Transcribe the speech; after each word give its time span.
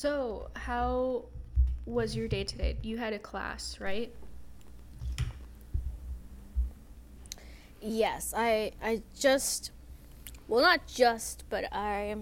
So, 0.00 0.48
how 0.54 1.24
was 1.84 2.14
your 2.14 2.28
day 2.28 2.44
today? 2.44 2.76
You 2.82 2.98
had 2.98 3.14
a 3.14 3.18
class, 3.18 3.80
right? 3.80 4.14
Yes, 7.80 8.32
I 8.36 8.70
I 8.80 9.02
just 9.18 9.72
well 10.46 10.62
not 10.62 10.86
just, 10.86 11.42
but 11.50 11.64
I 11.72 12.14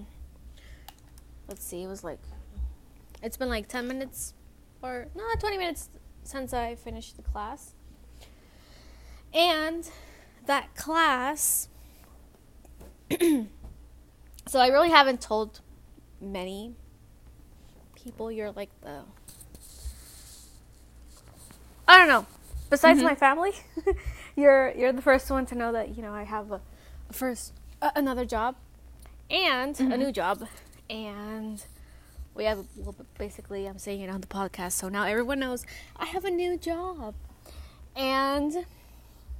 let's 1.48 1.62
see, 1.66 1.82
it 1.82 1.86
was 1.86 2.02
like 2.02 2.18
it's 3.22 3.36
been 3.36 3.50
like 3.50 3.68
10 3.68 3.86
minutes 3.86 4.32
or 4.80 5.08
no, 5.14 5.24
20 5.38 5.58
minutes 5.58 5.90
since 6.22 6.54
I 6.54 6.76
finished 6.76 7.18
the 7.18 7.22
class. 7.22 7.74
And 9.34 9.86
that 10.46 10.74
class 10.76 11.68
so 13.20 13.46
I 14.54 14.68
really 14.68 14.88
haven't 14.88 15.20
told 15.20 15.60
many 16.22 16.74
people 18.06 18.30
you're 18.30 18.52
like 18.52 18.70
the 18.82 19.00
I 21.88 21.98
don't 21.98 22.08
know. 22.08 22.24
Besides 22.70 23.00
Mhm. 23.00 23.04
my 23.04 23.14
family, 23.16 23.52
you're 24.36 24.72
you're 24.76 24.92
the 24.92 25.02
first 25.02 25.28
one 25.30 25.44
to 25.46 25.54
know 25.56 25.72
that 25.72 25.96
you 25.96 26.02
know 26.02 26.12
I 26.12 26.22
have 26.22 26.50
a, 26.52 26.60
a 27.10 27.12
first 27.12 27.52
uh, 27.82 27.90
another 27.96 28.24
job 28.24 28.54
and 29.28 29.78
a 29.80 29.82
Mhm. 29.82 29.98
new 29.98 30.12
job, 30.12 30.46
and 30.88 31.64
we 32.34 32.44
have 32.44 32.64
well, 32.76 32.94
basically 33.18 33.66
I'm 33.66 33.78
saying 33.78 34.00
it 34.02 34.10
on 34.10 34.20
the 34.20 34.26
podcast, 34.28 34.72
so 34.72 34.88
now 34.88 35.02
everyone 35.04 35.38
knows 35.40 35.64
I 35.96 36.06
have 36.06 36.24
a 36.24 36.30
new 36.30 36.56
job, 36.56 37.14
and 37.96 38.66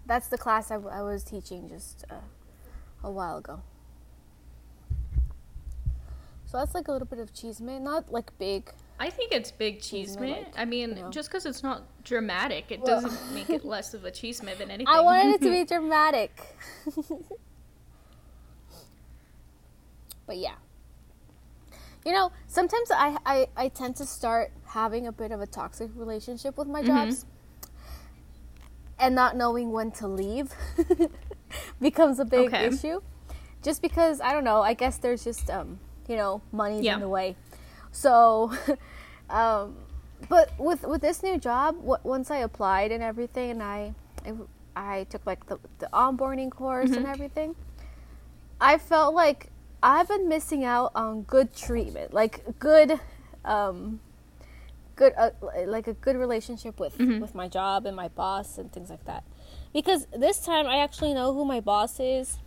that's 0.07 0.27
the 0.29 0.39
class 0.39 0.71
I, 0.73 0.75
w- 0.75 0.95
I 0.95 1.03
was 1.03 1.23
teaching 1.25 1.69
just 1.69 2.05
uh, 2.11 2.15
a 3.05 3.11
while 3.11 3.39
ago. 3.39 3.61
So 6.57 6.61
that's 6.61 6.75
like 6.75 6.89
a 6.89 6.93
little 6.93 7.07
bit 7.07 7.19
of 7.19 7.35
cheese 7.35 7.61
man, 7.61 7.85
not 7.85 8.11
like 8.11 8.31
big. 8.39 8.71
I 8.99 9.11
think 9.11 9.31
it's 9.31 9.51
big 9.51 9.83
Cheese 9.83 10.13
cheese 10.13 10.17
man. 10.19 10.31
like, 10.31 10.55
I 10.57 10.65
mean, 10.65 10.97
you 10.97 11.03
know. 11.03 11.11
just 11.11 11.29
because 11.29 11.45
it's 11.45 11.63
not 11.63 11.83
dramatic, 12.03 12.73
it 12.73 12.81
Well- 12.81 13.03
doesn't 13.03 13.35
make 13.35 13.51
it 13.51 13.63
less 13.63 13.93
of 13.93 14.07
a 14.07 14.11
cheese 14.11 14.43
man 14.43 14.57
than 14.57 14.71
anything. 14.77 14.87
I 14.89 15.03
wanted 15.03 15.35
it 15.35 15.43
to 15.43 15.51
be 15.51 15.65
dramatic. 15.69 16.35
but 20.27 20.39
yeah. 20.39 20.55
You 22.07 22.13
know, 22.13 22.33
sometimes 22.47 22.91
I, 22.91 23.19
I, 23.27 23.49
I 23.55 23.69
tend 23.69 23.97
to 23.97 24.07
start 24.07 24.51
having 24.69 25.07
a 25.07 25.13
bit 25.13 25.33
of 25.33 25.43
a 25.43 25.47
toxic 25.47 25.91
relationship 25.95 26.57
with 26.57 26.69
my 26.69 26.81
Mhm. 26.83 26.87
jobs. 26.87 27.27
And 28.99 29.15
not 29.15 29.37
knowing 29.37 29.73
when 29.73 29.91
to 29.91 30.09
leave 30.09 30.55
becomes 31.83 32.19
a 32.19 32.25
big 32.25 32.47
Okay. 32.49 32.69
issue. 32.69 33.03
Just 33.63 33.83
because, 33.83 34.23
I 34.23 34.33
don't 34.33 34.45
know, 34.45 34.63
I 34.63 34.73
guess 34.73 34.97
there's 34.97 35.23
just, 35.23 35.51
um, 35.51 35.81
you 36.09 36.17
know, 36.17 36.43
money's 36.53 36.85
Yeah. 36.85 36.95
in 36.95 37.01
the 37.01 37.09
way. 37.09 37.37
So, 37.93 38.53
um, 39.31 39.77
but 40.29 40.51
with 40.59 40.83
with 40.85 41.01
this 41.03 41.23
new 41.23 41.39
job, 41.39 41.77
once 42.05 42.31
I 42.31 42.39
applied 42.39 42.93
and 42.93 43.03
everything, 43.03 43.51
and 43.53 43.63
I 43.63 43.95
I, 44.25 44.33
I 44.77 45.05
took 45.05 45.27
like 45.27 45.47
the, 45.47 45.59
the 45.79 45.89
onboarding 45.93 46.51
course 46.51 46.91
and 46.91 47.07
Mhm. 47.07 47.13
everything, 47.13 47.55
I 48.61 48.79
felt 48.79 49.15
like 49.15 49.49
I've 49.83 50.09
been 50.09 50.29
missing 50.29 50.65
out 50.65 50.93
on 50.95 51.23
good 51.23 51.55
treatment, 51.55 52.13
like 52.15 52.59
good, 52.59 52.99
um, 53.45 54.01
good 54.97 55.13
uh, 55.17 55.31
like 55.67 55.87
a 55.87 55.93
good 55.93 56.17
relationship 56.17 56.81
with 56.81 56.97
Mhm. 56.99 57.21
with 57.21 57.35
my 57.35 57.49
job 57.49 57.85
and 57.87 57.95
my 57.95 58.09
boss 58.09 58.59
and 58.59 58.73
things 58.73 58.89
like 58.91 59.05
that. 59.05 59.23
Because 59.73 60.07
this 60.17 60.39
time 60.41 60.67
I 60.67 60.79
actually 60.79 61.13
know 61.13 61.35
who 61.35 61.45
my 61.45 61.61
boss 61.61 62.01
is. 62.01 62.39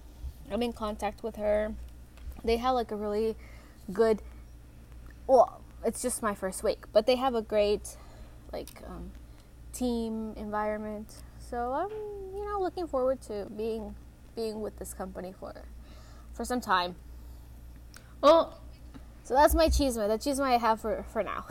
I'm 0.51 0.63
in 0.63 0.73
contact 0.73 1.21
with 1.21 1.35
her. 1.35 1.75
They 2.43 2.57
have 2.57 2.75
like 2.75 2.91
a 2.91 2.95
really 2.95 3.35
good 3.91 4.21
well, 5.27 5.61
it's 5.85 6.01
just 6.01 6.23
my 6.23 6.33
first 6.33 6.63
week, 6.63 6.85
but 6.91 7.05
they 7.05 7.15
have 7.15 7.35
a 7.35 7.41
great 7.41 7.97
like 8.51 8.81
um, 8.87 9.11
team 9.73 10.33
environment. 10.35 11.13
So 11.37 11.71
I'm, 11.71 11.89
you 12.35 12.45
know, 12.45 12.59
looking 12.59 12.88
forward 12.88 13.22
to 13.22 13.47
being 13.55 13.95
being 14.35 14.61
with 14.61 14.78
this 14.78 14.94
company 14.94 15.33
for 15.39 15.53
for 16.33 16.45
some 16.45 16.61
time. 16.61 16.95
Well, 18.22 18.59
So 19.23 19.35
that's 19.35 19.53
my 19.53 19.69
cheesemate. 19.69 20.09
The 20.09 20.17
cheesemate 20.17 20.53
I 20.53 20.57
have 20.57 20.81
for 20.81 21.05
for 21.13 21.23
now. 21.23 21.45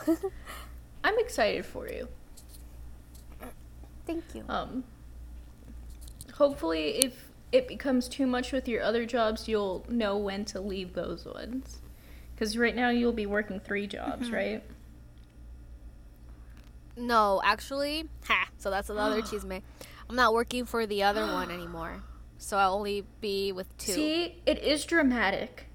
I'm 1.04 1.18
excited 1.18 1.64
for 1.64 1.88
you. 1.88 2.08
Thank 4.06 4.24
you. 4.34 4.44
Um, 4.48 4.84
hopefully, 6.34 7.04
if 7.04 7.27
it 7.52 7.68
becomes 7.68 8.08
too 8.08 8.26
much 8.26 8.52
with 8.52 8.68
your 8.68 8.82
other 8.82 9.06
jobs, 9.06 9.48
you'll 9.48 9.84
know 9.88 10.16
when 10.16 10.44
to 10.46 10.60
leave 10.60 10.94
those 10.94 11.24
ones. 11.24 11.78
Because 12.34 12.56
right 12.56 12.76
now 12.76 12.90
you'll 12.90 13.12
be 13.12 13.26
working 13.26 13.58
three 13.58 13.86
jobs, 13.86 14.26
mm-hmm. 14.26 14.34
right? 14.34 14.62
No, 16.96 17.40
actually, 17.44 18.08
ha. 18.24 18.48
So 18.58 18.70
that's 18.70 18.90
another 18.90 19.22
cheesemate. 19.30 19.62
I'm 20.08 20.16
not 20.16 20.32
working 20.32 20.64
for 20.64 20.86
the 20.86 21.02
other 21.02 21.24
one 21.24 21.50
anymore. 21.52 22.02
So 22.38 22.56
I'll 22.56 22.74
only 22.74 23.04
be 23.20 23.50
with 23.52 23.76
two. 23.78 23.92
See, 23.92 24.42
it 24.46 24.58
is 24.58 24.84
dramatic. 24.84 25.66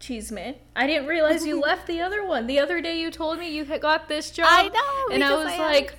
Cheesemate. 0.00 0.58
I 0.74 0.86
didn't 0.86 1.06
realize 1.06 1.46
you 1.46 1.60
left 1.62 1.86
the 1.86 2.00
other 2.00 2.24
one. 2.24 2.46
The 2.46 2.58
other 2.58 2.80
day 2.80 3.00
you 3.00 3.10
told 3.10 3.38
me 3.38 3.54
you 3.54 3.64
had 3.64 3.80
got 3.80 4.08
this 4.08 4.30
job. 4.30 4.46
I 4.48 4.68
know, 4.68 5.14
And 5.14 5.24
I 5.24 5.34
was 5.36 5.52
I 5.52 5.58
like, 5.58 5.94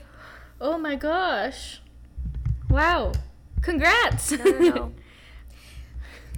oh 0.60 0.78
my 0.78 0.96
gosh. 0.96 1.82
Wow. 2.70 3.14
Congrats. 3.62 4.32
No, 4.32 4.44
no, 4.44 4.60
no. 4.60 4.94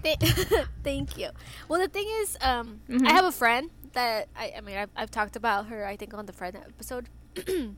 Th- 0.04 0.18
Thank 0.84 1.18
you. 1.18 1.30
Well, 1.68 1.80
the 1.80 1.88
thing 1.88 2.08
is, 2.22 2.38
um, 2.42 2.82
Mhm. 2.90 3.08
I 3.08 3.12
have 3.14 3.26
a 3.26 3.32
friend 3.32 3.70
that 3.94 4.28
I, 4.36 4.54
I 4.58 4.62
mean, 4.62 4.78
I've, 4.78 4.90
I've 4.96 5.12
talked 5.12 5.36
about 5.36 5.68
her. 5.68 5.86
I 5.86 5.96
think 5.98 6.14
on 6.14 6.26
the 6.26 6.34
friend 6.34 6.56
episode. 6.56 7.08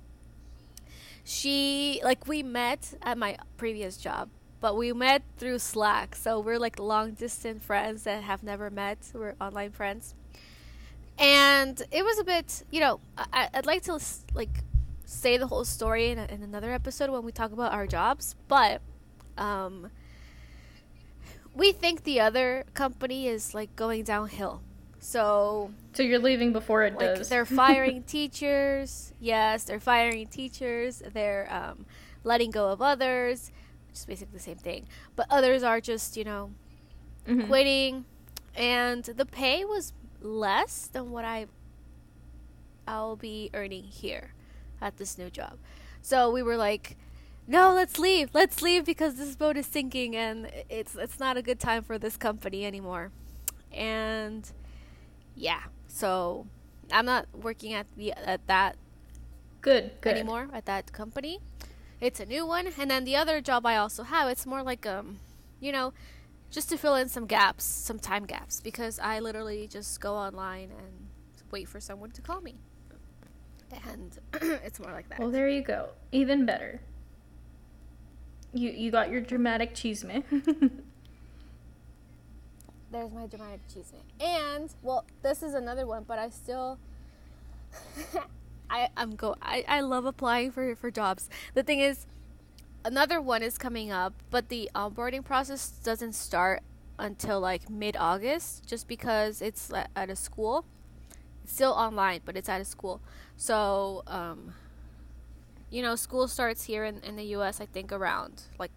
she 1.24 2.02
like 2.04 2.28
we 2.28 2.44
met 2.44 2.94
at 3.02 3.18
my 3.18 3.38
previous 3.58 3.98
job, 3.98 4.30
but 4.60 4.76
we 4.76 4.94
met 4.94 5.24
through 5.38 5.60
Slack. 5.60 6.16
So 6.16 6.40
we're 6.40 6.60
like 6.60 6.80
long 6.80 7.12
distance 7.12 7.64
friends 7.64 8.04
that 8.04 8.24
have 8.24 8.44
never 8.44 8.70
met. 8.70 8.98
We're 9.14 9.36
online 9.40 9.72
friends, 9.72 10.14
and 11.18 11.82
it 11.92 12.04
was 12.04 12.20
a 12.20 12.24
bit, 12.24 12.64
you 12.72 12.80
know, 12.80 13.00
I, 13.18 13.50
I'd 13.54 13.66
like 13.66 13.84
to 13.84 14.00
like 14.34 14.64
say 15.06 15.38
the 15.38 15.48
whole 15.48 15.66
story 15.66 16.10
in, 16.10 16.18
a, 16.18 16.26
in 16.26 16.42
another 16.44 16.72
episode 16.72 17.10
when 17.10 17.24
we 17.24 17.32
talk 17.32 17.52
about 17.52 17.72
our 17.72 17.86
jobs, 17.88 18.36
but 18.48 18.82
um, 19.38 19.90
we 21.56 21.72
think 21.72 22.04
the 22.04 22.20
other 22.20 22.66
company 22.74 23.28
is 23.28 23.54
like 23.54 23.76
going 23.76 24.04
downhill. 24.04 24.62
So 25.00 25.72
so 25.94 26.02
you're 26.04 26.20
leaving 26.20 26.54
before 26.54 26.84
it 26.84 26.96
like 26.96 27.16
does. 27.18 27.30
they're 27.30 27.46
firing 27.46 28.04
teachers. 28.08 29.14
Yes, 29.20 29.64
they're 29.66 29.80
firing 29.80 30.28
teachers. 30.28 31.02
They're 31.14 31.48
um, 31.54 31.86
letting 32.24 32.52
go 32.52 32.70
of 32.72 32.82
others. 32.82 33.52
Just 33.92 34.08
basically 34.08 34.38
the 34.38 34.44
same 34.44 34.58
thing. 34.58 34.88
But 35.16 35.28
others 35.30 35.62
are 35.64 35.80
just 35.82 36.16
you 36.18 36.24
know 36.24 36.52
Mhm. 37.28 37.48
quitting, 37.48 38.06
and 38.56 39.04
the 39.06 39.26
pay 39.26 39.64
was 39.64 39.94
less 40.22 40.88
than 40.88 41.12
what 41.12 41.24
I 41.26 41.48
I'll 42.88 43.16
be 43.16 43.50
earning 43.54 43.84
here 43.84 44.34
at 44.82 44.98
this 44.98 45.18
new 45.18 45.30
job. 45.30 45.58
So 46.02 46.30
we 46.32 46.44
were 46.44 46.58
like, 46.58 46.98
no, 47.48 47.74
let's 47.74 48.00
leave. 48.00 48.30
Let's 48.34 48.62
leave 48.62 48.86
because 48.86 49.16
this 49.16 49.36
boat 49.36 49.58
is 49.58 49.66
sinking 49.66 50.16
and 50.16 50.50
it's 50.70 50.96
it's 50.96 51.20
not 51.20 51.38
a 51.38 51.42
good 51.42 51.60
time 51.60 51.84
for 51.84 51.98
this 51.98 52.18
company 52.18 52.66
anymore. 52.66 53.12
And 53.72 54.50
yeah, 55.36 55.64
so 55.88 56.48
I'm 56.92 57.06
not 57.06 57.28
working 57.34 57.74
at 57.74 57.88
the 57.98 58.14
at 58.14 58.46
that 58.48 58.78
Good, 59.62 59.92
good. 60.02 60.14
anymore 60.16 60.50
at 60.54 60.66
that 60.66 60.92
company. 60.94 61.40
It's 62.02 62.20
a 62.20 62.26
new 62.26 62.46
one, 62.46 62.68
and 62.78 62.92
then 62.92 63.06
the 63.06 63.16
other 63.16 63.40
job 63.40 63.66
I 63.66 63.78
also 63.78 64.04
have, 64.04 64.28
it's 64.30 64.46
more 64.46 64.62
like 64.62 64.86
um, 64.86 65.20
you 65.62 65.72
know, 65.72 65.94
just 66.52 66.70
to 66.70 66.78
fill 66.78 66.96
in 66.96 67.08
some 67.08 67.26
gaps, 67.26 67.64
some 67.64 67.98
time 67.98 68.26
gaps, 68.26 68.60
because 68.60 69.00
I 69.00 69.20
literally 69.20 69.68
just 69.68 70.02
go 70.02 70.16
online 70.16 70.70
and 70.78 71.08
wait 71.50 71.70
for 71.70 71.80
someone 71.80 72.12
to 72.12 72.22
call 72.22 72.42
me, 72.42 72.56
and 73.90 74.20
it's 74.34 74.80
more 74.80 74.92
like 74.92 75.08
that. 75.10 75.20
Well, 75.20 75.32
there 75.32 75.48
you 75.48 75.62
go. 75.62 75.90
Even 76.12 76.46
better. 76.46 76.82
You 78.54 78.70
you 78.70 78.92
got 78.92 79.10
your 79.10 79.22
dramatic 79.22 79.74
cheesemate. 79.74 80.26
There's 82.92 83.12
my 83.12 83.26
dramatic 83.26 83.62
achievement, 83.68 84.04
and 84.20 84.70
well, 84.84 85.06
this 85.24 85.42
is 85.42 85.56
another 85.56 85.88
one, 85.88 86.04
but 86.08 86.20
I 86.20 86.30
still. 86.30 86.78
I, 88.70 88.90
I'm 88.96 89.16
go 89.16 89.36
I, 89.42 89.66
I 89.68 89.82
love 89.82 90.06
applying 90.06 90.52
for, 90.52 90.76
for 90.76 90.92
jobs. 90.92 91.30
The 91.54 91.64
thing 91.64 91.80
is 91.80 92.06
another 92.86 93.20
one 93.20 93.42
is 93.42 93.58
coming 93.58 93.92
up, 93.92 94.14
but 94.30 94.50
the 94.50 94.70
onboarding 94.76 95.24
process 95.24 95.70
doesn't 95.70 96.14
start 96.14 96.62
until 97.00 97.40
like 97.40 97.70
mid 97.70 97.98
August 97.98 98.68
just 98.68 98.88
because 98.88 99.42
it's 99.42 99.72
at 99.96 100.10
a 100.10 100.16
school. 100.16 100.66
It's 101.44 101.54
still 101.54 101.72
online, 101.72 102.22
but 102.24 102.38
it's 102.38 102.50
at 102.50 102.62
a 102.62 102.66
school. 102.66 103.02
So, 103.36 104.04
um, 104.08 104.54
you 105.74 105.82
know, 105.82 105.96
school 105.96 106.28
starts 106.28 106.66
here 106.66 106.84
in, 106.86 107.00
in 107.02 107.16
the 107.16 107.26
US, 107.38 107.60
I 107.60 107.66
think 107.66 107.92
around 107.92 108.44
like, 108.60 108.70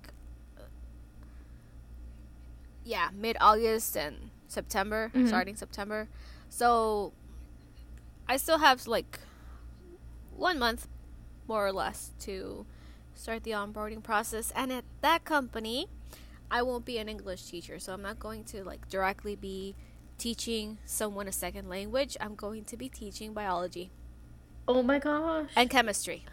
uh, 0.59 0.63
yeah, 2.85 3.11
mid 3.13 3.37
August 3.41 3.97
and 3.97 4.31
September, 4.49 5.11
Mhm. 5.15 5.29
starting 5.29 5.57
September. 5.57 6.09
So, 6.49 7.13
I 8.29 8.39
still 8.39 8.59
have 8.59 8.87
like 8.87 9.21
one 10.35 10.59
month, 10.59 10.89
more 11.47 11.67
or 11.67 11.73
less, 11.73 12.13
to 12.21 12.65
start 13.15 13.45
the 13.45 13.51
onboarding 13.53 14.03
process. 14.03 14.51
And 14.57 14.73
at 14.73 14.85
that 15.03 15.25
company, 15.25 15.89
I 16.51 16.63
won't 16.63 16.85
be 16.87 16.97
an 16.99 17.09
English 17.09 17.43
teacher, 17.45 17.79
so 17.79 17.93
I'm 17.93 18.03
not 18.03 18.19
going 18.19 18.45
to 18.45 18.65
like 18.65 18.89
directly 18.89 19.37
be 19.37 19.75
teaching 20.19 20.79
someone 20.87 21.29
a 21.29 21.33
second 21.33 21.69
language. 21.69 22.17
I'm 22.21 22.35
going 22.37 22.65
to 22.65 22.77
be 22.77 22.89
teaching 22.89 23.35
biology 23.35 23.91
Oh 24.67 24.83
my 24.83 24.99
gosh. 24.99 25.51
and 25.55 25.69
chemistry. 25.69 26.25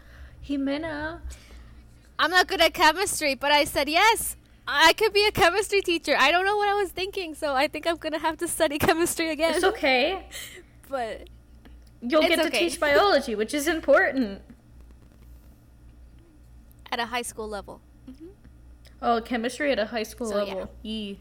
Ximena. 0.46 1.20
I'm 2.18 2.30
not 2.30 2.46
good 2.46 2.60
at 2.60 2.74
chemistry, 2.74 3.34
but 3.34 3.50
I 3.50 3.64
said 3.64 3.88
yes. 3.88 4.36
I 4.66 4.92
could 4.94 5.12
be 5.12 5.26
a 5.26 5.32
chemistry 5.32 5.82
teacher. 5.82 6.14
I 6.18 6.30
don't 6.30 6.44
know 6.44 6.56
what 6.56 6.68
I 6.68 6.74
was 6.74 6.90
thinking, 6.90 7.34
so 7.34 7.54
I 7.54 7.68
think 7.68 7.86
I'm 7.86 7.96
gonna 7.96 8.18
have 8.18 8.38
to 8.38 8.48
study 8.48 8.78
chemistry 8.88 9.30
again. 9.30 9.54
It's 9.54 9.64
okay. 9.64 10.26
But 10.88 11.28
You'll 12.02 12.22
get 12.22 12.36
to 12.36 12.46
okay. 12.46 12.68
teach 12.68 12.78
biology, 12.88 13.34
which 13.34 13.54
is 13.54 13.66
important. 13.66 14.42
at 16.92 17.00
a 17.00 17.06
high 17.06 17.22
school 17.22 17.48
level. 17.48 17.80
Mm-hmm. 18.08 18.26
Oh, 19.02 19.20
chemistry 19.22 19.72
at 19.72 19.78
a 19.78 19.86
high 19.86 20.02
school 20.02 20.28
So, 20.28 20.44
yeah. 20.44 20.54
level. 20.54 20.70
Yee. 20.82 21.18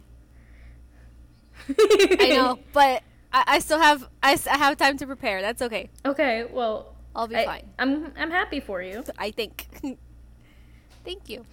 I 1.70 2.30
know, 2.30 2.60
but 2.74 3.04
I, 3.32 3.44
I 3.48 3.60
still 3.60 3.80
have 3.80 4.08
I, 4.22 4.38
I 4.52 4.58
have 4.58 4.78
time 4.78 4.98
to 4.98 5.08
prepare. 5.08 5.42
That's 5.42 5.62
okay. 5.62 5.90
Okay, 6.06 6.46
well, 6.52 6.93
I'll 7.16 7.28
be 7.28 7.36
I, 7.36 7.46
fine. 7.46 7.70
I'm 7.80 8.12
I'm 8.18 8.32
happy 8.32 8.60
for 8.60 8.82
you. 8.82 9.04
I 9.18 9.32
think. 9.32 9.68
Thank 11.06 11.30
you. 11.30 11.46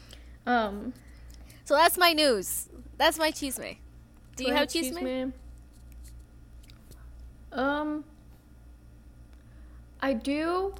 Um, 0.47 0.93
So 1.65 1.75
that's 1.75 1.99
my 1.99 2.13
news. 2.13 2.69
That's 2.97 3.19
my 3.19 3.31
chisme. 3.31 3.79
Do 4.37 4.45
you 4.45 4.53
have 4.53 4.69
chisme? 4.69 5.33
Um, 7.53 8.05
I 10.01 10.13
do, 10.13 10.75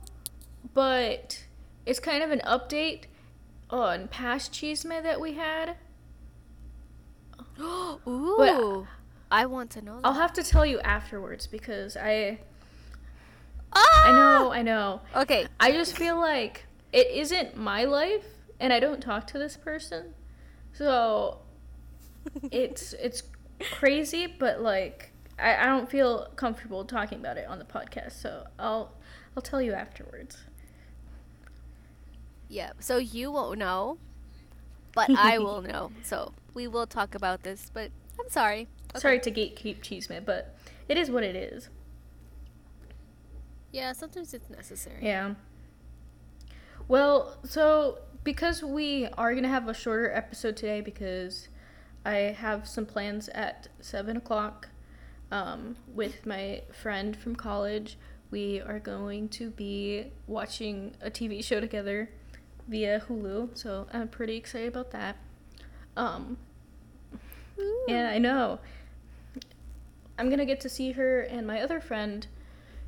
but 0.73 1.45
it's 1.85 1.99
kind 1.99 2.23
of 2.23 2.31
an 2.31 2.41
update 2.47 3.03
on 3.69 4.09
past 4.09 4.53
chisme 4.53 5.03
that 5.03 5.21
we 5.21 5.35
had. 5.35 5.77
Ooh, 7.61 8.87
I 9.31 9.47
want 9.47 9.71
to 9.71 9.83
know. 9.83 9.97
That. 9.97 10.07
I'll 10.07 10.15
have 10.15 10.33
to 10.35 10.43
tell 10.43 10.65
you 10.65 10.81
afterwards 10.81 11.47
because 11.47 11.97
I 11.97 12.39
Ah! 13.73 14.09
I 14.09 14.13
know 14.13 14.53
I 14.53 14.63
know 14.63 15.01
Okay. 15.15 15.47
I 15.59 15.73
just 15.73 15.97
feel 15.97 16.19
like 16.19 16.67
it 16.93 17.07
isn't 17.09 17.57
my 17.57 17.85
life 17.85 18.25
and 18.59 18.73
I 18.73 18.81
don't 18.81 19.01
talk 19.01 19.27
to 19.29 19.39
this 19.39 19.57
person. 19.57 20.15
So 20.73 21.39
it's 22.51 22.93
it's 22.95 23.23
crazy, 23.61 24.27
but 24.27 24.61
like 24.61 25.13
I, 25.39 25.57
I 25.57 25.67
don't 25.67 25.91
feel 25.91 26.29
comfortable 26.37 26.85
talking 26.85 27.19
about 27.19 27.37
it 27.37 27.47
on 27.49 27.59
the 27.59 27.65
podcast. 27.65 28.21
So 28.21 28.45
I'll 28.59 28.93
I'll 29.37 29.43
tell 29.43 29.63
you 29.63 29.73
afterwards. 29.73 30.39
Yeah. 32.49 32.73
So 32.81 32.99
you 32.99 33.31
won't 33.31 33.59
know, 33.59 33.99
but 34.95 35.11
I 35.11 35.39
will 35.39 35.63
know. 35.73 35.93
So 36.03 36.33
we 36.55 36.67
will 36.67 36.87
talk 36.87 37.15
about 37.15 37.43
this. 37.43 37.71
But 37.73 37.91
I'm 38.19 38.29
sorry. 38.29 38.69
Okay. 38.93 39.01
Sorry 39.01 39.21
to 39.21 39.31
gatekeep 39.31 39.83
Cheesemate, 39.83 40.27
but 40.27 40.57
it 40.89 40.99
is 40.99 41.11
what 41.11 41.23
it 41.23 41.37
is. 41.37 41.69
Yeah. 43.73 43.93
Sometimes 43.93 44.35
it's 44.35 44.51
necessary. 44.51 44.99
Yeah. 45.03 45.35
Well, 46.89 47.37
so 47.45 47.99
because 48.25 48.63
we 48.63 49.07
are 49.17 49.35
gonna 49.35 49.49
have 49.49 49.69
a 49.69 49.75
shorter 49.75 50.13
episode 50.13 50.57
today 50.57 50.81
because 50.81 51.49
I 52.05 52.15
have 52.17 52.67
some 52.67 52.87
plans 52.87 53.29
at 53.29 53.69
seven 53.81 54.17
o'clock 54.17 54.69
um, 55.31 55.77
with 55.87 56.27
my 56.27 56.63
friend 56.73 57.17
from 57.17 57.37
college. 57.37 57.97
We 58.31 58.61
are 58.61 58.79
going 58.79 59.29
to 59.31 59.51
be 59.51 60.13
watching 60.27 60.95
a 61.01 61.11
TV 61.11 61.45
show 61.45 61.61
together 61.61 62.11
via 62.69 63.01
Hulu, 63.01 63.59
so 63.59 63.87
I'm 63.93 64.09
pretty 64.09 64.37
excited 64.37 64.69
about 64.69 64.93
that. 64.93 65.17
Um, 65.97 66.39
Ooh. 67.59 67.87
I 67.89 68.19
know. 68.19 68.61
I'm 70.19 70.31
gonna 70.31 70.47
get 70.47 70.61
to 70.61 70.69
see 70.69 70.93
her 70.93 71.21
and 71.21 71.47
my 71.47 71.61
other 71.61 71.81
friend 71.81 72.27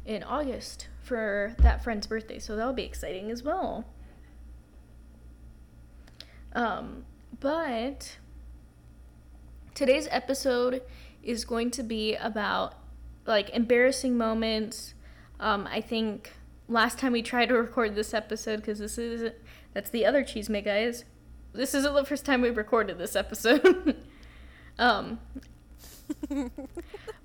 in 0.04 0.22
August 0.22 0.88
for 1.02 1.54
that 1.58 1.82
friend's 1.82 2.06
birthday, 2.06 2.38
so 2.38 2.56
that'll 2.56 2.72
be 2.72 2.84
exciting 2.84 3.30
as 3.30 3.42
well. 3.42 3.84
Um, 6.54 7.04
but 7.40 8.18
today's 9.74 10.08
episode 10.10 10.82
is 11.22 11.44
going 11.44 11.70
to 11.72 11.82
be 11.82 12.14
about 12.16 12.74
like 13.26 13.50
embarrassing 13.50 14.16
moments. 14.16 14.94
Um, 15.40 15.68
I 15.70 15.80
think 15.80 16.32
last 16.68 16.98
time 16.98 17.12
we 17.12 17.22
tried 17.22 17.46
to 17.46 17.54
record 17.54 17.94
this 17.94 18.14
episode 18.14 18.56
because 18.56 18.78
this 18.78 18.98
is 18.98 19.32
that's 19.72 19.90
the 19.90 20.04
other 20.04 20.22
cheese 20.22 20.48
guys. 20.48 21.04
This 21.52 21.74
isn't 21.74 21.94
the 21.94 22.04
first 22.04 22.24
time 22.24 22.42
we've 22.42 22.56
recorded 22.56 22.98
this 22.98 23.14
episode. 23.14 23.96
um, 24.78 25.20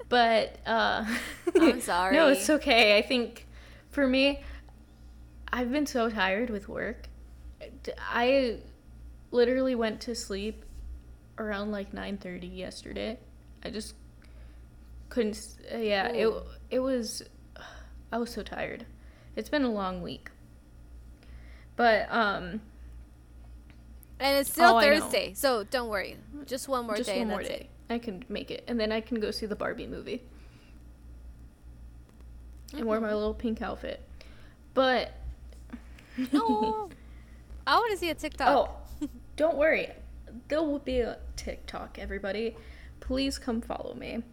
but 0.09 0.57
uh, 0.65 1.05
I'm 1.55 1.81
sorry. 1.81 2.15
no, 2.15 2.29
it's 2.29 2.49
okay. 2.49 2.97
I 2.97 3.01
think 3.01 3.45
for 3.89 4.07
me, 4.07 4.41
I've 5.51 5.71
been 5.71 5.85
so 5.85 6.09
tired 6.09 6.49
with 6.49 6.69
work. 6.69 7.07
I 8.09 8.57
literally 9.31 9.75
went 9.75 10.01
to 10.01 10.15
sleep 10.15 10.63
around 11.37 11.71
like 11.71 11.91
9:30 11.91 12.55
yesterday. 12.55 13.19
I 13.63 13.69
just 13.69 13.95
couldn't 15.09 15.39
uh, 15.73 15.77
yeah, 15.77 16.09
it 16.09 16.25
Ooh. 16.25 16.41
it 16.69 16.79
was 16.79 17.23
I 18.11 18.17
was 18.17 18.31
so 18.31 18.43
tired. 18.43 18.85
It's 19.35 19.49
been 19.49 19.63
a 19.63 19.71
long 19.71 20.01
week. 20.01 20.29
But 21.75 22.07
um 22.11 22.61
and 24.19 24.37
it's 24.37 24.51
still 24.51 24.77
Oh, 24.77 24.81
Thursday, 24.81 25.33
so 25.33 25.63
don't 25.63 25.89
worry. 25.89 26.17
Just 26.45 26.67
one 26.67 26.85
more 26.87 26.97
just 26.97 27.09
day. 27.09 27.19
one 27.19 27.27
more 27.27 27.43
day. 27.43 27.69
I 27.89 27.99
can 27.99 28.23
make 28.29 28.51
it 28.51 28.63
and 28.67 28.79
then 28.79 28.91
I 28.91 29.01
can 29.01 29.19
go 29.19 29.31
see 29.31 29.45
the 29.45 29.55
Barbie 29.55 29.87
movie 29.87 30.21
and 32.73 32.85
wear 32.85 32.99
my 32.99 33.13
little 33.13 33.33
pink 33.33 33.61
outfit. 33.61 34.01
But 34.73 35.13
No. 36.33 36.89
I 37.67 37.75
want 37.75 37.91
to 37.91 37.97
see 37.97 38.09
a 38.09 38.15
TikTok. 38.15 38.47
Oh, 38.47 39.07
don't 39.35 39.57
worry. 39.57 39.89
There 40.47 40.61
will 40.61 40.79
be 40.79 40.99
a 40.99 41.17
TikTok, 41.35 41.99
everybody. 41.99 42.55
Please 42.99 43.37
come 43.37 43.61
follow 43.61 43.93
me. 43.93 44.23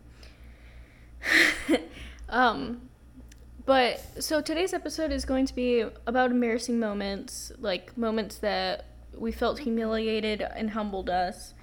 um, 2.29 2.89
but 3.67 4.01
so 4.23 4.41
today's 4.41 4.73
episode 4.73 5.11
is 5.11 5.25
going 5.25 5.47
to 5.47 5.55
be 5.55 5.85
about 6.07 6.31
embarrassing 6.31 6.79
moments, 6.79 7.51
like 7.59 7.97
moments 7.99 8.39
that 8.39 8.87
we 9.17 9.33
felt 9.33 9.61
humiliated 9.61 10.41
and 10.41 10.71
humbled 10.71 11.11
us, 11.11 11.55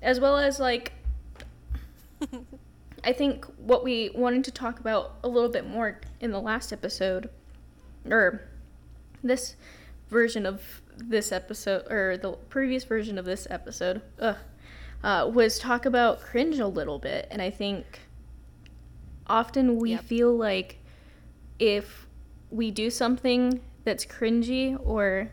as 0.00 0.18
well 0.18 0.36
as 0.38 0.58
like 0.58 0.92
I 3.04 3.12
think 3.12 3.44
what 3.56 3.82
we 3.84 4.10
wanted 4.14 4.44
to 4.44 4.50
talk 4.52 4.78
about 4.78 5.16
a 5.24 5.28
little 5.28 5.48
bit 5.48 5.66
more 5.66 6.00
in 6.20 6.30
the 6.30 6.40
last 6.40 6.72
episode, 6.72 7.30
or 8.08 8.42
this 9.22 9.56
version 10.08 10.46
of 10.46 10.62
this 10.96 11.32
episode, 11.32 11.90
or 11.90 12.16
the 12.16 12.32
previous 12.48 12.84
version 12.84 13.18
of 13.18 13.24
this 13.24 13.46
episode, 13.50 14.02
ugh, 14.20 14.36
uh, 15.02 15.30
was 15.32 15.58
talk 15.58 15.84
about 15.84 16.20
cringe 16.20 16.58
a 16.60 16.66
little 16.66 16.98
bit. 16.98 17.26
And 17.30 17.42
I 17.42 17.50
think 17.50 18.00
often 19.26 19.76
we 19.78 19.90
Yep. 19.92 20.04
feel 20.04 20.36
like 20.36 20.78
if 21.58 22.06
we 22.50 22.70
do 22.70 22.90
something 22.90 23.60
that's 23.84 24.04
cringy 24.04 24.78
or 24.84 25.32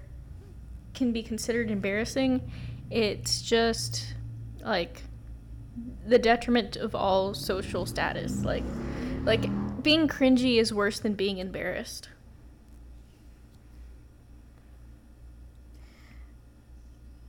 can 0.94 1.12
be 1.12 1.22
considered 1.22 1.70
embarrassing, 1.70 2.52
it's 2.90 3.42
just 3.42 4.16
like 4.64 5.04
the 6.06 6.20
detriment 6.20 6.76
of 6.76 6.96
all 6.96 7.34
social 7.34 7.86
status. 7.86 8.44
Like, 8.46 8.66
like 9.26 9.52
being 9.82 10.08
cringy 10.08 10.58
is 10.60 10.74
worse 10.74 11.00
than 11.00 11.14
being 11.14 11.38
embarrassed. 11.38 12.10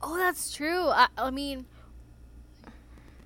Oh, 0.01 0.17
that's 0.17 0.53
true. 0.53 0.89
I, 0.89 1.07
I 1.17 1.29
mean, 1.31 1.65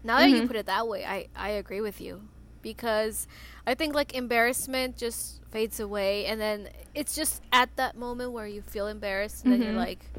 now 0.04 0.18
that 0.20 0.34
you 0.34 0.42
Mhm. 0.42 0.48
put 0.48 0.56
it 0.56 0.66
that 0.68 0.88
way, 0.88 1.06
I, 1.06 1.28
I 1.36 1.50
agree 1.50 1.82
with 1.82 2.00
you. 2.00 2.22
Because 2.62 3.28
I 3.68 3.76
think, 3.76 3.94
like, 3.94 4.16
embarrassment 4.16 4.98
just 4.98 5.42
fades 5.52 5.80
away. 5.80 6.26
And 6.26 6.42
then 6.42 6.70
it's 6.96 7.16
just 7.16 7.42
at 7.52 7.76
that 7.76 7.96
moment 7.96 8.32
where 8.32 8.48
you 8.48 8.62
feel 8.64 8.88
embarrassed. 8.88 9.44
And 9.44 9.52
then 9.52 9.62
Mhm. 9.62 9.66
you're 9.66 9.74
like, 9.74 10.12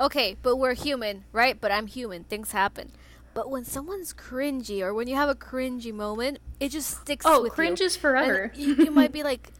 okay, 0.00 0.36
but 0.42 0.56
we're 0.56 0.74
human, 0.74 1.24
right? 1.32 1.60
But 1.60 1.70
I'm 1.72 1.86
human. 1.86 2.24
Things 2.24 2.52
happen. 2.52 2.92
But 3.34 3.50
when 3.50 3.64
someone's 3.64 4.14
cringy 4.14 4.80
or 4.80 4.94
when 4.94 5.08
you 5.08 5.16
have 5.16 5.28
a 5.28 5.34
cringy 5.34 5.92
moment, 5.92 6.38
it 6.60 6.68
just 6.70 7.00
sticks 7.02 7.26
Oh, 7.28 7.42
with 7.42 7.52
cringe 7.52 7.80
you. 7.80 7.86
is 7.86 7.96
forever. 7.96 8.52
You, 8.54 8.74
you 8.76 8.90
might 8.92 9.10
be 9.12 9.22
like, 9.30 9.50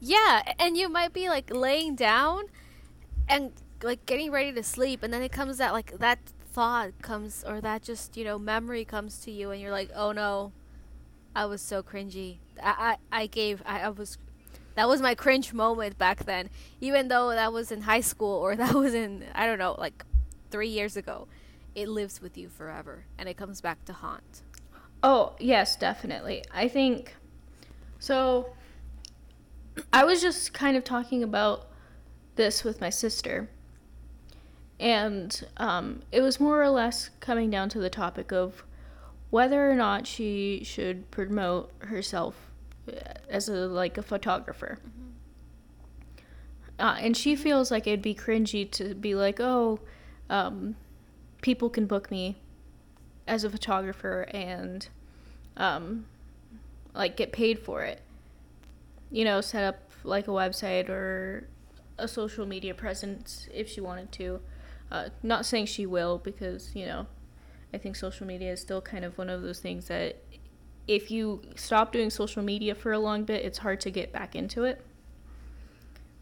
yeah, 0.00 0.42
and 0.58 0.76
you 0.76 0.88
might 0.88 1.12
be 1.12 1.28
like 1.28 1.50
laying 1.54 1.94
down 1.94 2.44
and 3.28 3.52
like 3.82 4.04
getting 4.06 4.30
ready 4.30 4.52
to 4.52 4.62
sleep, 4.62 5.02
and 5.02 5.12
then 5.14 5.22
it 5.22 5.30
comes 5.30 5.58
that 5.58 5.72
like 5.72 5.98
that 5.98 6.18
thought 6.52 6.90
comes 7.00 7.44
or 7.46 7.60
that 7.60 7.82
just 7.82 8.16
you 8.16 8.24
know 8.24 8.38
memory 8.38 8.84
comes 8.84 9.18
to 9.20 9.30
you, 9.30 9.50
and 9.52 9.60
you're 9.60 9.70
like, 9.70 9.90
oh 9.94 10.10
no, 10.12 10.52
I 11.34 11.46
was 11.46 11.62
so 11.62 11.82
cringy. 11.82 12.38
I 12.62 12.96
I, 13.12 13.22
I 13.22 13.26
gave 13.26 13.62
I, 13.64 13.80
I 13.82 13.88
was 13.90 14.18
that 14.74 14.88
was 14.88 15.00
my 15.00 15.14
cringe 15.14 15.52
moment 15.52 15.96
back 15.96 16.24
then. 16.24 16.50
Even 16.80 17.08
though 17.08 17.30
that 17.30 17.52
was 17.52 17.70
in 17.70 17.82
high 17.82 18.00
school 18.00 18.34
or 18.34 18.56
that 18.62 18.74
was 18.74 18.94
in 18.94 19.24
I 19.34 19.46
don't 19.46 19.58
know, 19.58 19.76
like 19.78 20.04
3 20.50 20.66
years 20.68 20.96
ago. 20.96 21.28
It 21.74 21.88
lives 21.88 22.20
with 22.20 22.36
you 22.36 22.48
forever 22.48 23.04
and 23.18 23.28
it 23.28 23.36
comes 23.36 23.60
back 23.60 23.84
to 23.86 23.92
haunt. 23.92 24.42
Oh, 25.02 25.34
yes, 25.38 25.76
definitely. 25.76 26.44
I 26.52 26.68
think 26.68 27.16
so 27.98 28.52
I 29.92 30.04
was 30.04 30.20
just 30.20 30.52
kind 30.52 30.76
of 30.76 30.84
talking 30.84 31.22
about 31.22 31.66
this 32.36 32.64
with 32.64 32.80
my 32.80 32.90
sister. 32.90 33.48
And 34.78 35.46
um, 35.58 36.02
it 36.10 36.22
was 36.22 36.40
more 36.40 36.62
or 36.62 36.70
less 36.70 37.10
coming 37.20 37.50
down 37.50 37.68
to 37.70 37.78
the 37.78 37.90
topic 37.90 38.32
of 38.32 38.64
whether 39.28 39.70
or 39.70 39.74
not 39.74 40.06
she 40.06 40.62
should 40.64 41.10
promote 41.10 41.70
herself 41.80 42.50
uh, 42.88 42.94
as 43.28 43.48
a 43.48 43.66
like 43.66 43.98
a 43.98 44.02
photographer. 44.02 44.78
Mm-hmm. 44.80 45.06
Uh, 46.78 46.96
and 46.98 47.16
she 47.16 47.36
feels 47.36 47.70
like 47.70 47.86
it'd 47.86 48.00
be 48.00 48.14
cringy 48.14 48.68
to 48.70 48.94
be 48.94 49.14
like, 49.14 49.38
oh, 49.38 49.80
um, 50.30 50.76
people 51.40 51.70
can 51.70 51.86
book 51.86 52.10
me 52.10 52.36
as 53.26 53.44
a 53.44 53.50
photographer 53.50 54.26
and 54.32 54.88
um, 55.56 56.06
like 56.94 57.16
get 57.16 57.32
paid 57.32 57.58
for 57.58 57.82
it. 57.82 58.00
You 59.10 59.24
know, 59.24 59.40
set 59.40 59.64
up 59.64 59.90
like 60.04 60.28
a 60.28 60.30
website 60.30 60.88
or 60.88 61.46
a 61.98 62.08
social 62.08 62.46
media 62.46 62.74
presence 62.74 63.48
if 63.52 63.68
she 63.68 63.80
wanted 63.80 64.12
to. 64.12 64.40
Uh, 64.90 65.08
not 65.22 65.46
saying 65.46 65.66
she 65.66 65.86
will 65.86 66.18
because 66.18 66.74
you 66.74 66.86
know, 66.86 67.06
I 67.72 67.78
think 67.78 67.96
social 67.96 68.26
media 68.26 68.52
is 68.52 68.60
still 68.60 68.80
kind 68.80 69.04
of 69.04 69.16
one 69.18 69.28
of 69.30 69.42
those 69.42 69.60
things 69.60 69.88
that 69.88 70.16
if 70.88 71.10
you 71.10 71.42
stop 71.54 71.92
doing 71.92 72.10
social 72.10 72.42
media 72.42 72.74
for 72.74 72.92
a 72.92 72.98
long 72.98 73.24
bit, 73.24 73.44
it's 73.44 73.58
hard 73.58 73.80
to 73.82 73.90
get 73.90 74.12
back 74.12 74.34
into 74.34 74.64
it. 74.64 74.84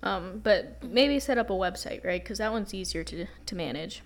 Um, 0.03 0.41
but 0.43 0.83
maybe 0.85 1.19
set 1.19 1.39
up 1.39 1.51
a 1.51 1.55
website, 1.55 2.05
right? 2.05 2.23
Because 2.23 2.39
that 2.39 2.53
one's 2.53 2.75
easier 2.75 3.03
to 3.05 3.27
to 3.47 3.55
manage. 3.55 4.03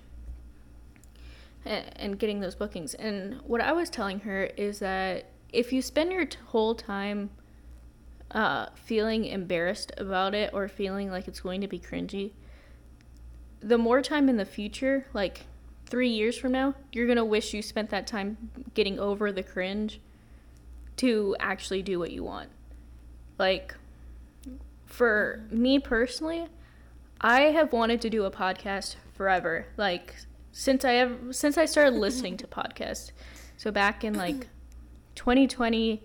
And, 1.64 2.18
getting 2.18 2.40
those 2.40 2.56
bookings. 2.56 2.94
And 2.94 3.40
what 3.44 3.60
I 3.60 3.72
was 3.72 3.88
telling 3.88 4.20
her 4.20 4.44
is 4.56 4.80
that 4.80 5.26
if 5.52 5.72
you 5.72 5.80
spend 5.80 6.12
your 6.12 6.26
whole 6.46 6.74
time 6.74 7.30
uh, 8.32 8.66
feeling 8.74 9.26
embarrassed 9.26 9.92
about 9.96 10.34
it 10.34 10.50
or 10.52 10.66
feeling 10.66 11.10
like 11.10 11.28
it's 11.28 11.40
going 11.40 11.60
to 11.60 11.68
be 11.68 11.78
cringy, 11.78 12.32
the 13.60 13.78
more 13.78 14.02
time 14.02 14.28
in 14.28 14.36
the 14.38 14.44
future, 14.44 15.06
like 15.12 15.42
three 15.86 16.08
years 16.08 16.36
from 16.36 16.52
now, 16.52 16.74
you're 16.90 17.06
going 17.06 17.16
to 17.16 17.24
wish 17.24 17.54
you 17.54 17.62
spent 17.62 17.90
that 17.90 18.06
time 18.06 18.50
getting 18.74 18.98
over 18.98 19.30
the 19.30 19.42
cringe 19.42 20.00
to 20.96 21.36
actually 21.38 21.82
do 21.82 21.98
what 21.98 22.10
you 22.10 22.24
want. 22.24 22.48
Like, 23.38 23.74
for 24.86 25.44
me 25.50 25.78
personally, 25.78 26.46
I 27.20 27.42
have 27.42 27.72
wanted 27.72 28.00
to 28.02 28.10
do 28.10 28.24
a 28.24 28.30
podcast 28.30 28.96
forever. 29.14 29.66
Like, 29.76 30.16
since 30.52 30.84
I 30.84 30.92
have, 30.92 31.18
since 31.30 31.56
I 31.58 31.64
started 31.64 31.94
listening 31.94 32.36
to 32.36 32.46
podcasts. 32.46 33.10
So 33.56 33.70
back 33.70 34.04
in 34.04 34.14
like 34.14 34.48
2020, 35.14 36.02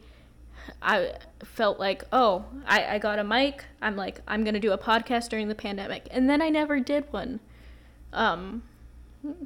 I 0.82 1.14
felt 1.44 1.80
like, 1.80 2.04
oh, 2.12 2.46
I, 2.66 2.96
I 2.96 3.00
got 3.00 3.20
a 3.20 3.24
mic. 3.24 3.66
I'm 3.82 3.96
like, 3.96 4.22
I'm 4.28 4.44
to 4.54 4.60
do 4.60 4.72
a 4.72 4.78
podcast 4.78 5.30
during 5.30 5.50
the 5.50 5.56
pandemic. 5.56 6.08
And 6.12 6.30
then 6.30 6.42
I 6.42 6.50
never 6.50 6.80
did 6.80 7.12
one. 7.12 7.40
Um, 8.14 8.64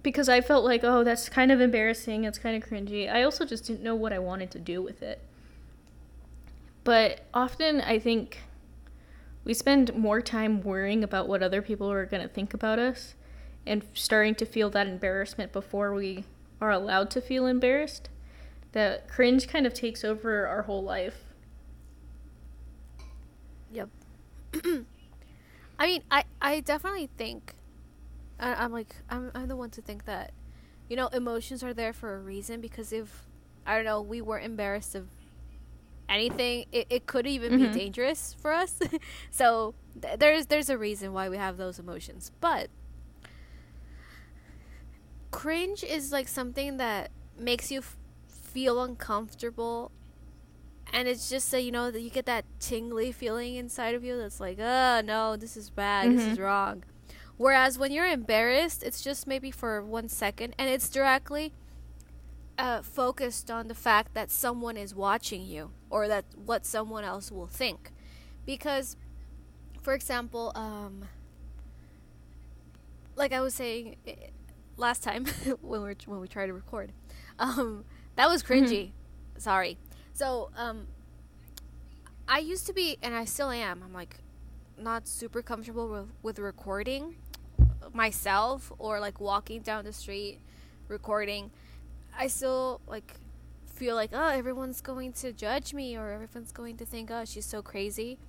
because 0.04 0.30
I 0.30 0.42
felt 0.42 0.64
like, 0.64 0.84
oh, 0.84 1.04
that's 1.04 1.30
kind 1.30 1.52
of 1.52 1.60
embarrassing. 1.60 2.24
It's 2.24 2.38
kind 2.38 2.62
of 2.62 2.70
cringy. 2.70 3.12
I 3.12 3.24
also 3.24 3.46
just 3.46 3.66
didn't 3.66 3.82
know 3.82 3.96
what 3.96 4.14
I 4.14 4.20
wanted 4.20 4.52
to 4.52 4.60
do 4.60 4.82
with 4.82 5.02
it. 5.02 5.22
But 6.84 7.26
often 7.34 7.82
I 7.82 8.00
think 8.00 8.40
we 9.44 9.54
spend 9.54 9.96
more 9.96 10.22
time 10.22 10.62
worrying 10.62 11.04
about 11.04 11.28
what 11.28 11.42
other 11.42 11.62
people 11.62 11.92
are 11.92 12.06
to 12.22 12.30
think 12.30 12.54
about 12.54 12.78
us 12.78 13.16
and 13.66 13.84
starting 13.94 14.36
to 14.36 14.46
feel 14.46 14.70
that 14.72 14.88
embarrassment 14.88 15.52
before 15.52 15.94
we 15.94 16.26
are 16.60 16.72
allowed 16.72 17.10
to 17.12 17.22
feel 17.22 17.46
embarrassed 17.46 18.10
that 18.72 19.08
cringe 19.08 19.48
kind 19.48 19.66
of 19.66 19.74
takes 19.74 20.04
over 20.04 20.48
our 20.48 20.64
whole 20.64 20.84
life. 20.84 21.26
Yep. 23.74 23.90
I 25.80 25.86
mean, 25.86 26.04
I 26.12 26.24
I 26.42 26.60
definitely 26.60 27.10
think 27.18 27.56
I, 28.40 28.66
am 28.66 28.72
like 28.72 28.96
I'm 29.10 29.32
I'm 29.34 29.48
the 29.48 29.56
one 29.56 29.70
to 29.72 29.82
think 29.82 30.06
that 30.06 30.32
you 30.90 30.96
know 30.96 31.08
emotions 31.08 31.64
are 31.64 31.74
there 31.74 31.94
for 31.94 32.16
a 32.16 32.20
reason 32.20 32.62
because 32.62 32.92
if 32.92 33.28
I 33.66 33.76
don't 33.76 33.86
know 33.86 34.02
we 34.02 34.22
were 34.22 34.40
embarrassed 34.40 34.96
of 34.96 35.08
anything 36.10 36.66
it, 36.72 36.88
it 36.90 37.06
could 37.06 37.26
even 37.26 37.54
mm-hmm. 37.54 37.72
be 37.72 37.80
dangerous 37.80 38.36
for 38.42 38.52
us 38.52 38.78
so 39.32 39.74
th- 40.02 40.20
there's 40.20 40.48
there's 40.48 40.70
a 40.70 40.78
reason 40.78 41.14
why 41.14 41.30
we 41.30 41.38
have 41.38 41.56
those 41.56 41.80
emotions 41.80 42.32
but 42.42 42.70
cringe 45.32 45.84
is 45.84 46.12
like 46.12 46.28
something 46.28 46.78
that 46.78 47.10
makes 47.38 47.72
you 47.72 47.80
f- 47.80 47.98
feel 48.28 48.84
uncomfortable 48.84 49.92
and 50.94 51.08
it's 51.08 51.30
just 51.30 51.50
so 51.50 51.58
you 51.58 51.72
know 51.72 51.90
that 51.90 52.02
you 52.02 52.10
get 52.10 52.26
that 52.26 52.46
tingly 52.60 53.12
feeling 53.12 53.56
inside 53.56 53.96
of 53.96 54.04
you 54.04 54.18
that's 54.18 54.40
like 54.40 54.58
oh 54.60 55.02
no 55.04 55.36
this 55.36 55.56
is 55.56 55.70
bad 55.70 56.08
mm-hmm. 56.08 56.18
this 56.18 56.26
is 56.28 56.34
mm-hmm. 56.34 56.44
wrong 56.44 56.84
whereas 57.38 57.80
when 57.80 57.92
you're 57.92 58.08
embarrassed 58.08 58.84
it's 58.84 59.02
just 59.02 59.26
maybe 59.26 59.50
for 59.50 59.82
one 59.82 60.10
second 60.10 60.54
and 60.58 60.70
it's 60.70 60.90
directly 60.90 61.54
uh, 62.58 62.82
focused 62.82 63.50
on 63.50 63.68
the 63.68 63.74
fact 63.74 64.14
that 64.14 64.30
someone 64.30 64.78
is 64.78 64.94
watching 64.94 65.42
you 65.42 65.72
or 65.90 66.08
that 66.08 66.26
what 66.46 66.66
someone 66.66 67.04
else 67.04 67.32
will 67.32 67.48
think 67.48 67.92
because 68.46 68.98
for 69.82 69.94
example 69.94 70.52
um, 70.56 71.06
like 73.16 73.32
i 73.32 73.40
was 73.40 73.56
saying 73.56 73.96
eh, 74.06 74.14
last 74.82 75.04
time 75.04 75.26
when 75.62 75.82
we 75.84 75.96
when 76.06 76.20
we 76.20 76.28
tried 76.28 76.48
to 76.48 76.54
record 76.54 76.92
um, 77.42 77.86
that 78.16 78.30
was 78.30 78.44
mm-hmm. 78.44 78.54
cringy. 78.54 78.84
Mm-hmm. 78.86 79.40
Sorry. 79.40 79.78
So, 80.14 80.52
um, 80.56 80.88
I 82.28 82.40
used 82.40 82.68
to 82.68 82.74
be, 82.74 82.98
and 83.02 83.16
I 83.16 83.26
still 83.26 83.50
am. 83.50 83.82
I'm 83.84 83.94
like 83.94 84.18
not 84.78 85.08
super 85.08 85.42
comfortable 85.42 85.90
with, 85.90 86.08
with 86.22 86.40
recording 86.40 87.16
myself 87.94 88.72
or 88.78 89.00
like 89.00 89.20
walking 89.20 89.62
down 89.62 89.84
the 89.84 89.92
street 89.92 90.40
recording. 90.88 91.52
I 92.18 92.28
still 92.28 92.80
like 92.88 93.16
feel 93.66 93.96
like 93.96 94.12
oh 94.14 94.28
everyone's 94.28 94.80
going 94.82 95.12
to 95.12 95.34
judge 95.34 95.74
me 95.74 95.98
or 95.98 96.12
everyone's 96.12 96.52
going 96.52 96.78
to 96.78 96.86
think 96.86 97.10
oh 97.10 97.26
she's 97.26 97.46
so 97.46 97.64
crazy 97.64 98.20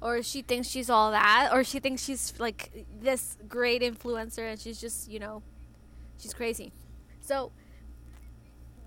or 0.00 0.22
she 0.22 0.40
thinks 0.40 0.68
she's 0.68 0.88
all 0.88 1.10
that 1.10 1.50
or 1.52 1.62
she 1.62 1.78
thinks 1.78 2.02
she's 2.02 2.32
like 2.38 2.86
this 3.02 3.36
great 3.46 3.82
influencer 3.82 4.50
and 4.50 4.58
she's 4.58 4.80
just 4.80 5.10
you 5.10 5.18
know 5.18 5.42
she's 6.22 6.34
crazy 6.34 6.72
so 7.20 7.52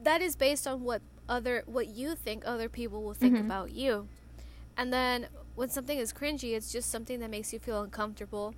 that 0.03 0.21
is 0.21 0.35
based 0.35 0.65
on 0.65 0.83
what 0.83 1.01
other 1.27 1.63
what 1.65 1.87
you 1.87 2.15
think 2.15 2.43
other 2.45 2.69
people 2.69 3.03
will 3.03 3.13
think 3.13 3.35
mm-hmm. 3.35 3.45
about 3.45 3.71
you. 3.71 4.07
And 4.77 4.93
then 4.93 5.27
when 5.55 5.69
something 5.69 5.97
is 5.97 6.13
cringy, 6.13 6.55
it's 6.55 6.71
just 6.71 6.89
something 6.89 7.19
that 7.19 7.29
makes 7.29 7.51
you 7.53 7.59
feel 7.59 7.81
uncomfortable 7.81 8.53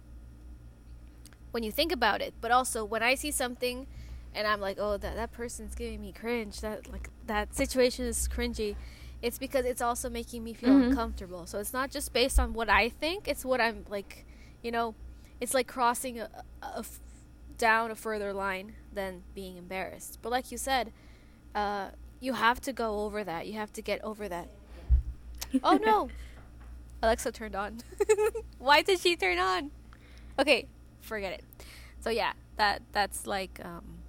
when 1.52 1.64
you 1.64 1.72
think 1.72 1.92
about 1.92 2.22
it. 2.22 2.34
But 2.42 2.52
also 2.52 2.84
when 2.84 3.04
I 3.04 3.16
see 3.16 3.32
something 3.32 3.88
and 4.36 4.46
I'm 4.46 4.60
like, 4.60 4.78
"Oh, 4.80 4.98
that 4.98 5.16
that 5.16 5.32
person's 5.32 5.76
giving 5.76 6.02
me 6.02 6.12
cringe. 6.12 6.62
That 6.62 6.92
like 6.92 7.10
that 7.26 7.56
situation 7.56 8.06
is 8.06 8.28
cringy." 8.28 8.76
It's 9.20 9.40
because 9.40 9.66
it's 9.66 9.82
also 9.82 10.12
making 10.12 10.44
me 10.44 10.54
feel 10.54 10.70
mm-hmm. 10.70 10.90
uncomfortable. 10.90 11.48
So 11.48 11.58
it's 11.58 11.74
not 11.74 11.90
just 11.90 12.14
based 12.14 12.40
on 12.40 12.54
what 12.54 12.70
I 12.70 12.88
think, 12.88 13.28
it's 13.28 13.44
what 13.44 13.60
I'm 13.60 13.84
like, 13.90 14.28
you 14.62 14.70
know, 14.70 14.94
it's 15.42 15.56
like 15.56 15.66
crossing 15.66 16.20
a, 16.20 16.30
a, 16.62 16.66
a 16.68 16.86
down 17.58 17.92
a 17.92 17.96
further 17.96 18.34
line 18.34 18.74
than 18.94 19.24
being 19.34 19.58
embarrassed. 19.58 20.20
But 20.22 20.32
like 20.32 20.52
you 20.52 20.58
said, 20.58 20.92
uh, 21.56 21.90
you 22.20 22.34
have 22.34 22.62
to 22.62 22.74
go 22.74 23.02
over 23.02 23.24
that. 23.24 23.48
You 23.48 23.54
have 23.54 23.74
to 23.74 23.82
get 23.82 24.04
over 24.04 24.28
that. 24.28 24.50
oh 25.64 25.78
no! 25.78 26.10
Alexa 27.02 27.32
turned 27.32 27.56
on. 27.56 27.80
Why 28.60 28.82
did 28.82 29.00
she 29.00 29.16
turn 29.16 29.38
on? 29.38 29.72
Okay, 30.40 30.68
forget 31.02 31.34
it. 31.34 31.44
So 32.00 32.10
yeah, 32.10 32.34
that 32.58 32.82
that's 32.92 33.28
like 33.28 33.60
um, 33.64 34.00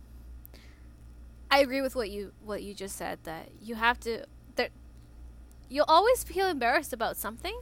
I 1.50 1.60
agree 1.60 1.80
with 1.80 1.94
what 1.94 2.10
you 2.10 2.32
what 2.44 2.62
you 2.62 2.74
just 2.74 2.96
said 2.96 3.18
that 3.24 3.50
you 3.60 3.74
have 3.74 4.00
to 4.00 4.24
that 4.56 4.70
you'll 5.68 5.86
always 5.88 6.24
feel 6.24 6.48
embarrassed 6.48 6.92
about 6.92 7.16
something, 7.16 7.60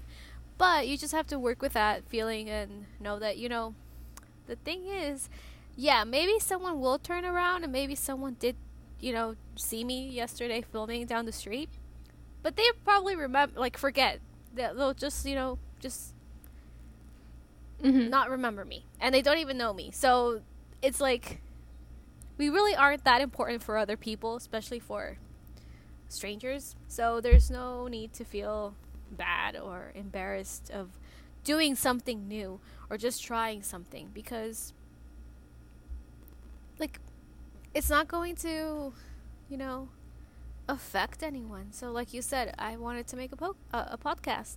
but 0.59 0.89
you 0.89 0.97
just 0.97 1.13
have 1.13 1.27
to 1.29 1.39
work 1.39 1.63
with 1.63 1.73
that 1.75 2.09
feeling 2.09 2.49
and 2.49 2.87
know 3.01 3.19
that 3.19 3.37
you 3.37 3.49
know 3.49 3.75
the 4.47 4.57
thing 4.57 4.87
is, 4.87 5.29
yeah, 5.77 6.05
maybe 6.05 6.39
someone 6.41 6.81
will 6.81 6.99
turn 6.99 7.25
around 7.25 7.63
and 7.63 7.73
maybe 7.73 7.95
someone 7.95 8.37
did 8.39 8.57
you 9.01 9.13
know, 9.13 9.37
see 9.57 9.85
me 9.85 10.09
yesterday 10.09 10.63
filming 10.73 11.07
down 11.07 11.27
the 11.27 11.33
street. 11.33 11.69
But 12.43 12.57
they 12.57 12.65
probably 12.85 13.17
remember, 13.17 13.59
like, 13.59 13.77
forget. 13.77 14.21
They'll 14.55 14.95
just, 14.95 15.27
you 15.27 15.35
know, 15.35 15.59
just 15.81 16.15
mm-hmm. 17.83 18.09
not 18.09 18.31
remember 18.31 18.65
me. 18.65 18.87
And 19.01 19.15
they 19.15 19.23
don't 19.23 19.39
even 19.39 19.59
know 19.59 19.73
me. 19.73 19.91
So 19.93 20.41
it's 20.81 21.01
like, 21.01 21.41
we 22.39 22.49
really 22.49 22.75
aren't 22.75 23.05
that 23.05 23.21
important 23.21 23.63
for 23.63 23.77
other 23.77 23.97
people, 23.97 24.37
especially 24.37 24.79
for 24.79 25.19
strangers. 26.09 26.77
So 26.89 27.21
there's 27.21 27.51
no 27.51 27.89
need 27.89 28.13
to 28.15 28.25
feel 28.25 28.75
bad 29.11 29.57
or 29.57 29.93
embarrassed 29.95 30.71
of 30.71 30.91
doing 31.45 31.75
something 31.75 32.27
new 32.27 32.61
or 32.91 32.97
just 32.97 33.23
trying 33.23 33.63
something 33.63 34.11
because 34.13 34.73
like 36.79 36.99
it's 37.77 37.91
not 37.91 38.09
going 38.09 38.35
to 38.35 38.95
you 39.51 39.57
know 39.59 39.89
affect 40.69 41.23
anyone. 41.23 41.71
So 41.71 41.93
like 41.93 42.13
you 42.13 42.23
said 42.23 42.55
i 42.59 42.77
wanted 42.77 43.07
to 43.09 43.17
make 43.17 43.31
a, 43.33 43.37
po- 43.37 43.57
uh, 43.73 43.85
a 43.93 43.99
podcast. 43.99 44.57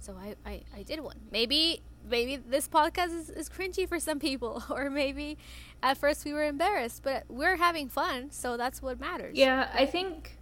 So 0.00 0.16
I, 0.16 0.34
I 0.50 0.62
i 0.78 0.82
did 0.82 1.00
one. 1.00 1.20
Maybe 1.30 1.82
maybe 2.08 2.36
this 2.36 2.66
podcast 2.66 3.12
is, 3.14 3.28
is 3.28 3.48
cringy 3.50 3.86
for 3.86 4.00
some 4.00 4.18
people 4.18 4.64
or 4.70 4.88
maybe 4.88 5.36
at 5.82 5.98
first 5.98 6.24
we 6.24 6.32
were 6.32 6.46
embarrassed 6.46 7.02
but 7.02 7.24
we're 7.28 7.56
having 7.56 7.90
fun 7.90 8.30
so 8.30 8.56
that's 8.56 8.80
what 8.80 8.98
matters. 8.98 9.36
Yeah, 9.36 9.68
I 9.74 9.84
think 9.84 10.38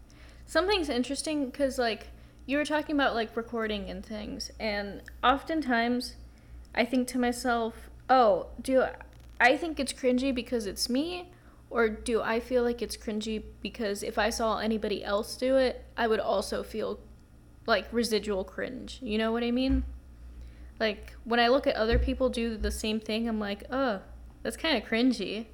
something's 0.47 0.89
interesting 0.89 1.47
because, 1.47 1.79
like, 1.79 2.07
you 2.47 2.57
were 2.57 2.65
talking 2.65 2.95
about, 2.95 3.15
like, 3.17 3.37
recording 3.37 3.91
and 3.91 4.07
things, 4.07 4.53
and 4.61 5.03
oftentimes 5.25 6.15
I 6.75 6.85
think 6.85 7.09
to 7.09 7.19
myself, 7.19 7.91
oh, 8.09 8.47
do 8.63 8.85
I 9.41 9.57
think 9.57 9.81
it's 9.81 9.93
cringy 9.93 10.33
because 10.33 10.65
it's 10.67 10.89
me? 10.89 11.31
Or 11.71 11.89
do 11.89 12.23
I 12.23 12.41
feel 12.41 12.63
like 12.63 12.81
it's 12.81 12.97
cringy 12.97 13.43
because 13.61 14.03
if 14.03 14.19
I 14.19 14.31
saw 14.31 14.59
anybody 14.59 15.05
else 15.05 15.37
do 15.37 15.57
it, 15.57 15.85
I 15.97 16.07
would 16.07 16.21
also 16.21 16.63
feel 16.63 17.01
like 17.67 17.87
residual 17.93 18.45
cringe? 18.45 18.99
You 19.03 19.19
know 19.19 19.33
what 19.33 19.43
I 19.43 19.51
mean? 19.51 19.85
Like, 20.81 21.13
when 21.25 21.41
I 21.41 21.49
look 21.49 21.67
at 21.67 21.75
other 21.75 21.99
people 21.99 22.31
do 22.31 22.57
the 22.57 22.71
same 22.71 23.01
thing, 23.01 23.29
I'm 23.29 23.39
like, 23.39 23.65
oh, 23.71 24.01
that's 24.43 24.57
kind 24.57 24.83
of 24.83 24.89
cringy 24.89 25.47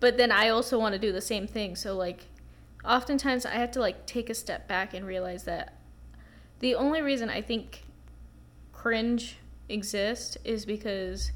but 0.00 0.16
then 0.16 0.30
I 0.30 0.48
also 0.48 0.78
want 0.78 0.92
to 0.92 0.98
do 0.98 1.12
the 1.12 1.20
same 1.20 1.46
thing. 1.46 1.76
So 1.76 1.96
like 1.96 2.26
oftentimes 2.84 3.46
I 3.46 3.54
have 3.54 3.70
to 3.72 3.80
like 3.80 4.06
take 4.06 4.30
a 4.30 4.34
step 4.34 4.68
back 4.68 4.94
and 4.94 5.06
realize 5.06 5.44
that 5.44 5.74
the 6.60 6.74
only 6.74 7.02
reason 7.02 7.28
I 7.28 7.42
think 7.42 7.84
cringe 8.72 9.38
exists 9.68 10.36
is 10.44 10.64
because 10.64 11.32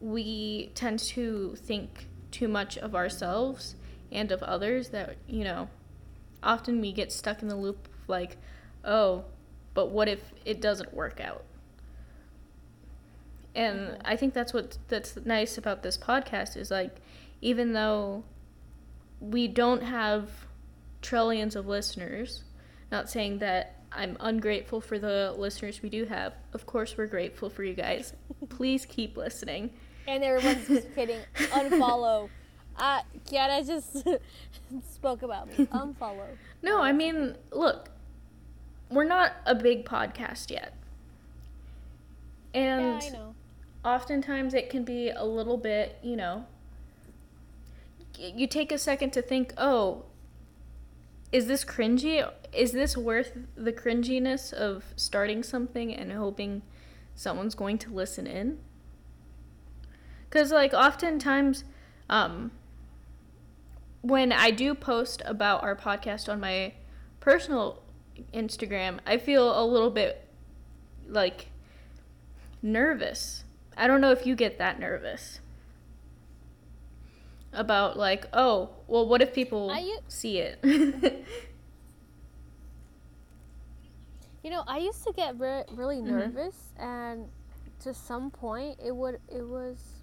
we 0.00 0.72
tend 0.74 0.98
to 0.98 1.54
think 1.56 2.08
too 2.34 2.48
much 2.48 2.76
of 2.78 2.96
ourselves 2.96 3.76
and 4.10 4.32
of 4.32 4.42
others 4.42 4.88
that, 4.88 5.16
you 5.28 5.44
know, 5.44 5.68
often 6.42 6.80
we 6.80 6.92
get 6.92 7.12
stuck 7.12 7.42
in 7.42 7.48
the 7.48 7.54
loop 7.54 7.86
of 7.86 8.08
like, 8.08 8.36
oh, 8.84 9.24
but 9.72 9.90
what 9.90 10.08
if 10.08 10.32
it 10.44 10.60
doesn't 10.60 10.92
work 10.92 11.20
out? 11.20 11.44
And 13.54 13.98
I 14.04 14.16
think 14.16 14.34
that's 14.34 14.52
what 14.52 14.78
that's 14.88 15.16
nice 15.24 15.56
about 15.56 15.84
this 15.84 15.96
podcast 15.96 16.56
is 16.56 16.72
like 16.72 16.96
even 17.40 17.72
though 17.72 18.24
we 19.20 19.46
don't 19.46 19.84
have 19.84 20.28
trillions 21.02 21.54
of 21.54 21.68
listeners, 21.68 22.42
not 22.90 23.08
saying 23.08 23.38
that 23.38 23.76
I'm 23.92 24.16
ungrateful 24.18 24.80
for 24.80 24.98
the 24.98 25.32
listeners 25.38 25.82
we 25.82 25.88
do 25.88 26.04
have. 26.06 26.34
Of 26.52 26.66
course, 26.66 26.96
we're 26.98 27.06
grateful 27.06 27.48
for 27.48 27.62
you 27.62 27.74
guys. 27.74 28.12
Please 28.48 28.84
keep 28.86 29.16
listening. 29.16 29.70
And 30.06 30.22
everyone's 30.22 30.68
just 30.68 30.94
kidding. 30.94 31.20
Unfollow. 31.36 32.28
Uh, 32.76 33.00
Kiara 33.26 33.66
just 33.66 34.06
spoke 34.94 35.22
about 35.22 35.46
me. 35.48 35.66
Unfollow. 35.66 36.26
No, 36.62 36.82
I 36.82 36.92
mean, 36.92 37.36
look, 37.52 37.90
we're 38.90 39.04
not 39.04 39.32
a 39.46 39.54
big 39.54 39.84
podcast 39.84 40.50
yet. 40.50 40.74
And 42.52 43.02
yeah, 43.02 43.08
I 43.08 43.12
know. 43.12 43.34
oftentimes 43.84 44.54
it 44.54 44.70
can 44.70 44.84
be 44.84 45.10
a 45.10 45.24
little 45.24 45.56
bit, 45.56 45.98
you 46.02 46.16
know, 46.16 46.46
you 48.16 48.46
take 48.46 48.70
a 48.70 48.78
second 48.78 49.12
to 49.12 49.22
think, 49.22 49.52
oh, 49.58 50.04
is 51.32 51.46
this 51.46 51.64
cringy? 51.64 52.28
Is 52.52 52.70
this 52.72 52.96
worth 52.96 53.36
the 53.56 53.72
cringiness 53.72 54.52
of 54.52 54.84
starting 54.94 55.42
something 55.42 55.92
and 55.92 56.12
hoping 56.12 56.62
someone's 57.16 57.56
going 57.56 57.78
to 57.78 57.90
listen 57.90 58.26
in? 58.26 58.58
Because, 60.34 60.50
like, 60.50 60.74
oftentimes, 60.74 61.62
um, 62.10 62.50
when 64.02 64.32
I 64.32 64.50
do 64.50 64.74
post 64.74 65.22
about 65.24 65.62
our 65.62 65.76
podcast 65.76 66.28
on 66.28 66.40
my 66.40 66.72
personal 67.20 67.80
Instagram, 68.32 68.98
I 69.06 69.16
feel 69.16 69.56
a 69.56 69.62
little 69.64 69.90
bit 69.92 70.26
like 71.06 71.50
nervous. 72.62 73.44
I 73.76 73.86
don't 73.86 74.00
know 74.00 74.10
if 74.10 74.26
you 74.26 74.34
get 74.34 74.58
that 74.58 74.80
nervous 74.80 75.38
about 77.52 77.96
like, 77.96 78.26
oh, 78.32 78.70
well, 78.88 79.06
what 79.06 79.22
if 79.22 79.32
people 79.32 79.70
I 79.70 79.98
see 80.08 80.38
it? 80.38 80.58
You 84.42 84.50
know, 84.50 84.64
I 84.66 84.78
used 84.78 85.04
to 85.04 85.12
get 85.12 85.38
re- 85.38 85.64
really 85.70 86.00
Mhm. 86.00 86.06
nervous, 86.08 86.72
and 86.76 87.30
to 87.80 87.94
some 87.94 88.30
point, 88.32 88.78
it 88.84 88.94
would 88.94 89.20
it 89.28 89.46
was 89.46 89.93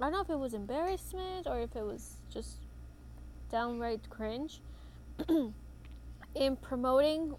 I 0.00 0.04
don't 0.04 0.12
know 0.12 0.20
if 0.20 0.30
it 0.30 0.38
was 0.38 0.54
embarrassment 0.54 1.46
or 1.46 1.60
if 1.60 1.74
it 1.76 1.82
was 1.84 2.18
just 2.30 2.66
downright 3.50 4.08
cringe 4.10 4.60
in 6.34 6.56
promoting 6.56 7.34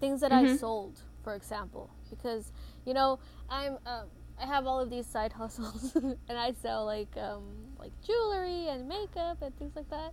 things 0.00 0.20
that 0.20 0.32
I 0.32 0.44
Mhm. 0.44 0.58
sold, 0.58 1.00
for 1.24 1.34
example, 1.34 1.90
because 2.10 2.52
you 2.84 2.94
know 2.94 3.18
I'm 3.48 3.78
um, 3.86 4.06
I 4.40 4.46
have 4.46 4.66
all 4.66 4.80
of 4.80 4.90
these 4.90 5.06
side 5.06 5.32
hustles, 5.42 5.94
and 5.96 6.38
I 6.38 6.52
sell 6.52 6.84
like 6.84 7.16
um, 7.16 7.44
like 7.78 7.92
jewelry 8.02 8.68
and 8.68 8.86
makeup 8.88 9.42
and 9.42 9.56
things 9.58 9.74
like 9.74 9.88
that, 9.90 10.12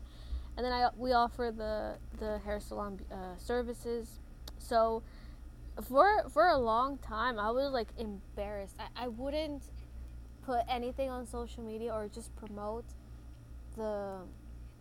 and 0.57 0.65
then 0.65 0.73
I 0.73 0.89
we 0.97 1.13
offer 1.13 1.51
the 1.55 1.97
the 2.17 2.39
hair 2.39 2.59
salon 2.59 2.99
uh, 3.11 3.37
services, 3.37 4.19
so 4.57 5.03
for 5.89 6.29
for 6.29 6.47
a 6.49 6.57
long 6.57 6.97
time 6.99 7.39
i 7.39 7.49
was 7.49 7.71
like 7.71 7.89
embarrassed. 7.97 8.75
I, 8.79 9.05
I 9.05 9.07
wouldn't 9.07 9.63
put 10.45 10.61
anything 10.69 11.09
on 11.09 11.25
social 11.27 11.63
media 11.63 11.93
or 11.93 12.07
just 12.07 12.35
promote 12.35 12.85
the 13.77 14.17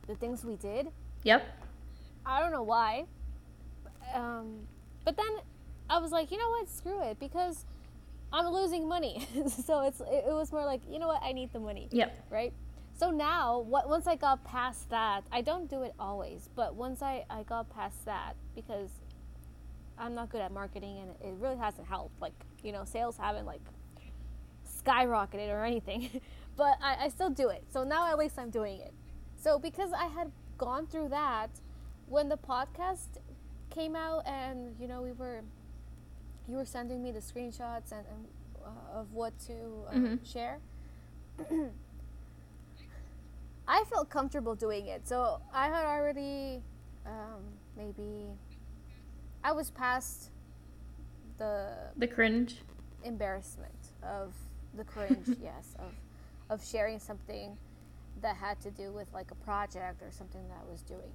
the 0.07 0.15
things 0.17 0.45
we 0.45 0.57
did? 0.57 0.89
Yep. 1.25 1.43
i 2.27 2.41
don't 2.41 2.51
know 2.53 2.63
why. 2.65 3.05
Um, 4.15 4.67
but 5.05 5.17
then 5.17 5.33
i 5.89 5.99
was 5.99 6.11
like 6.13 6.31
you 6.31 6.39
know 6.39 6.51
what? 6.51 6.69
Screw 6.69 7.01
it 7.03 7.19
because 7.19 7.65
i'm 8.33 8.47
losing 8.47 8.89
money. 8.89 9.27
So 9.49 9.81
it's 9.83 10.01
it, 10.01 10.25
it 10.29 10.33
was 10.33 10.53
more 10.53 10.65
like 10.65 10.81
you 10.91 10.99
know 10.99 11.09
what? 11.09 11.23
I 11.23 11.33
need 11.33 11.53
the 11.53 11.61
money. 11.61 11.89
Yep. 11.93 12.27
right? 12.31 12.53
So 12.99 13.11
now 13.11 13.61
what 13.61 13.89
once 13.89 14.07
i 14.07 14.17
got 14.17 14.45
past 14.45 14.91
that 14.91 15.25
i 15.33 15.41
don't 15.41 15.69
do 15.69 15.83
it 15.83 15.93
always 15.99 16.49
but 16.55 16.75
once 16.77 17.03
i 17.03 17.25
i 17.31 17.43
got 17.43 17.69
past 17.71 18.05
that 18.05 18.37
because 18.55 18.91
i'm 19.99 20.15
not 20.15 20.31
good 20.31 20.41
at 20.41 20.53
marketing 20.53 20.99
and 21.01 21.11
it 21.29 21.35
really 21.41 21.57
hasn't 21.57 21.87
helped. 21.89 22.21
Like 22.21 22.35
you 22.63 22.71
know 22.73 22.85
sales 22.85 23.17
haven't 23.17 23.47
like 23.47 23.61
skyrocketed 24.85 25.49
or 25.49 25.65
anything 25.65 26.09
but 26.57 26.77
I, 26.83 27.05
I 27.05 27.09
still 27.09 27.31
do 27.31 27.49
it 27.49 27.65
so 27.71 27.85
now 27.85 28.11
at 28.11 28.19
least 28.19 28.39
i'm 28.39 28.51
doing 28.51 28.81
it 28.81 28.93
so 29.37 29.59
because 29.59 29.93
i 29.93 30.07
had 30.07 30.31
gone 30.59 30.87
through 30.87 31.09
that 31.09 31.51
when 32.09 32.29
the 32.29 32.37
podcast 32.37 33.19
came 33.71 33.97
out 33.97 34.27
and 34.27 34.75
you 34.81 34.87
know 34.89 35.01
we 35.03 35.13
were 35.13 35.43
you 36.49 36.57
were 36.57 36.65
sending 36.67 37.03
me 37.03 37.11
the 37.13 37.21
screenshots 37.21 37.93
and, 37.93 38.05
and 38.13 38.27
uh, 38.65 38.99
of 39.01 39.13
what 39.13 39.39
to 39.41 39.53
uh, 39.89 39.95
Mhm. 39.95 40.19
share 40.33 40.59
I 43.67 43.85
felt 43.85 44.11
comfortable 44.11 44.55
doing 44.55 44.87
it. 44.87 45.07
So 45.07 45.41
I 45.53 45.69
had 45.69 45.85
already 45.87 46.63
um, 47.07 47.43
maybe 47.77 48.27
I 49.45 49.53
was 49.53 49.71
past 49.71 50.31
the 51.39 51.71
The 51.97 52.07
cringe. 52.09 52.61
embarrassment 53.05 53.93
of 54.03 54.35
the 54.77 54.85
cringe, 54.85 55.29
yes, 55.43 55.75
of 55.79 55.93
of 56.51 56.65
sharing 56.65 56.99
something 56.99 57.57
that 58.21 58.37
had 58.37 58.61
to 58.61 58.71
do 58.71 58.93
with 58.93 59.09
like 59.15 59.31
a 59.31 59.35
project 59.37 60.03
or 60.03 60.11
something 60.11 60.47
that 60.49 60.59
I 60.67 60.71
was 60.71 60.83
doing. 60.83 61.13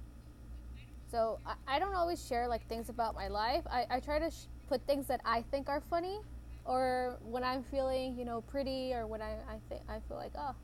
So 1.10 1.38
I, 1.46 1.76
I 1.76 1.78
don't 1.78 1.94
always 1.94 2.24
share 2.26 2.48
like 2.48 2.66
things 2.68 2.88
about 2.88 3.14
my 3.14 3.28
life. 3.28 3.62
I, 3.70 3.86
I 3.90 4.00
try 4.00 4.18
to 4.18 4.30
sh- 4.30 4.46
put 4.68 4.84
things 4.86 5.06
that 5.06 5.20
I 5.24 5.42
think 5.50 5.68
are 5.68 5.80
funny 5.80 6.18
or 6.64 7.18
when 7.22 7.44
I'm 7.44 7.62
feeling, 7.62 8.16
you 8.18 8.24
know, 8.24 8.42
pretty 8.42 8.92
or 8.92 9.06
when 9.06 9.22
I, 9.22 9.32
I 9.48 9.58
think 9.68 9.82
I 9.88 10.00
feel 10.08 10.18
like, 10.18 10.32
oh, 10.38 10.54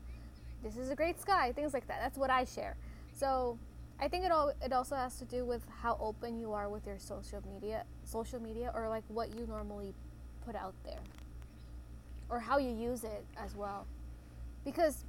this 0.63 0.77
is 0.77 0.91
a 0.91 0.95
great 0.95 1.19
sky, 1.19 1.51
things 1.53 1.73
like 1.73 1.87
that. 1.87 1.99
That's 2.01 2.17
what 2.17 2.29
I 2.29 2.45
share. 2.45 2.75
So 3.11 3.57
I 3.99 4.07
think 4.07 4.25
it 4.25 4.31
all 4.31 4.51
it 4.61 4.73
also 4.73 4.95
has 4.95 5.17
to 5.17 5.25
do 5.25 5.45
with 5.45 5.63
how 5.81 5.97
open 5.99 6.37
you 6.37 6.53
are 6.53 6.69
with 6.69 6.85
your 6.85 6.99
social 6.99 7.41
media 7.51 7.85
social 8.03 8.41
media 8.41 8.71
or 8.75 8.89
like 8.89 9.03
what 9.07 9.33
you 9.35 9.47
normally 9.47 9.93
put 10.45 10.55
out 10.55 10.73
there. 10.83 10.99
Or 12.29 12.39
how 12.39 12.57
you 12.57 12.71
use 12.71 13.03
it 13.03 13.25
as 13.37 13.55
well. 13.55 13.85
Because 14.63 15.03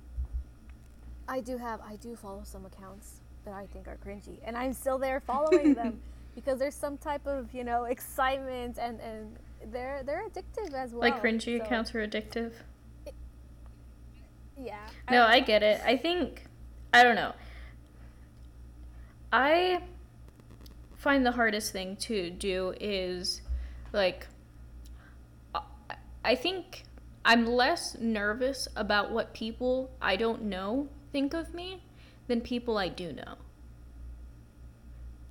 I 1.29 1.40
do 1.40 1.57
have 1.57 1.81
I 1.81 1.96
do 1.96 2.14
follow 2.16 2.42
some 2.44 2.66
accounts 2.66 3.20
that 3.44 3.55
I 3.55 3.66
think 3.66 3.88
are 3.88 3.96
cringy 4.05 4.38
and 4.44 4.57
I'm 4.57 4.72
still 4.72 4.98
there 4.98 5.20
following 5.20 5.74
them 5.74 6.00
because 6.35 6.59
there's 6.59 6.74
some 6.74 6.98
type 6.98 7.26
of, 7.26 7.52
you 7.55 7.64
know, 7.64 7.85
excitement 7.85 8.79
and 8.79 9.00
and 9.00 9.37
they're 9.72 10.02
they're 10.05 10.29
addictive 10.29 10.74
as 10.74 10.92
well. 10.92 11.00
like 11.00 11.22
cringy 11.22 11.59
So, 11.59 11.64
accounts 11.64 11.94
are 11.94 12.07
addictive. 12.07 12.52
Yeah. 14.59 14.79
No, 15.11 15.22
I 15.24 15.40
get 15.40 15.62
it. 15.62 15.81
I 15.85 15.96
think 15.96 16.44
I 16.92 17.02
don't 17.02 17.16
know. 17.16 17.33
I 19.33 19.83
find 20.96 21.24
the 21.26 21.33
hardest 21.33 21.72
thing 21.72 21.96
to 21.96 22.31
do 22.31 22.74
is 22.81 23.42
Like, 23.92 24.26
I 26.24 26.35
think 26.35 26.83
I'm 27.26 27.44
less 27.44 27.98
nervous 27.98 28.68
about 28.76 29.10
what 29.10 29.34
people 29.34 29.90
I 30.00 30.14
don't 30.14 30.44
know 30.44 30.88
think 31.10 31.34
of 31.34 31.52
me 31.52 31.82
than 32.28 32.40
people 32.40 32.78
I 32.78 32.88
do 32.88 33.12
know. 33.12 33.34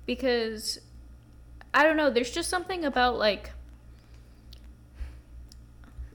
Because 0.04 0.78
I 1.72 1.84
don't 1.84 1.96
know, 1.96 2.10
there's 2.10 2.30
just 2.30 2.50
something 2.50 2.84
about 2.84 3.16
like 3.16 3.50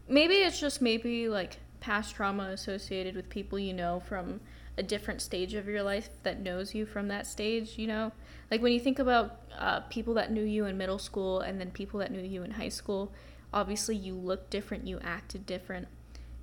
maybe 0.08 0.36
it's 0.36 0.60
just 0.60 0.84
maybe 0.84 1.28
like 1.28 1.58
past 1.80 2.14
trauma 2.14 2.50
associated 2.50 3.16
with 3.16 3.28
people 3.30 3.58
you 3.58 3.74
know 3.74 4.00
from 4.02 4.40
a 4.78 4.84
different 4.84 5.20
stage 5.20 5.56
of 5.56 5.68
your 5.68 5.82
life 5.82 6.10
that 6.22 6.40
knows 6.40 6.76
you 6.76 6.86
from 6.86 7.08
that 7.08 7.26
stage, 7.26 7.78
you 7.80 7.88
know? 7.88 8.12
Like 8.52 8.62
when 8.62 8.72
you 8.72 8.80
think 8.80 9.00
about 9.00 9.42
uh, 9.58 9.80
people 9.82 10.14
that 10.14 10.32
knew 10.32 10.44
you 10.44 10.66
in 10.66 10.78
middle 10.78 11.00
school 11.00 11.40
and 11.40 11.60
then 11.60 11.72
people 11.72 12.00
that 12.02 12.12
knew 12.12 12.22
you 12.22 12.44
in 12.44 12.52
high 12.52 12.70
school, 12.70 13.12
obviously 13.54 13.96
you 13.96 14.14
looked 14.16 14.50
different, 14.50 14.88
you 14.88 15.00
acted 15.04 15.46
different. 15.46 15.88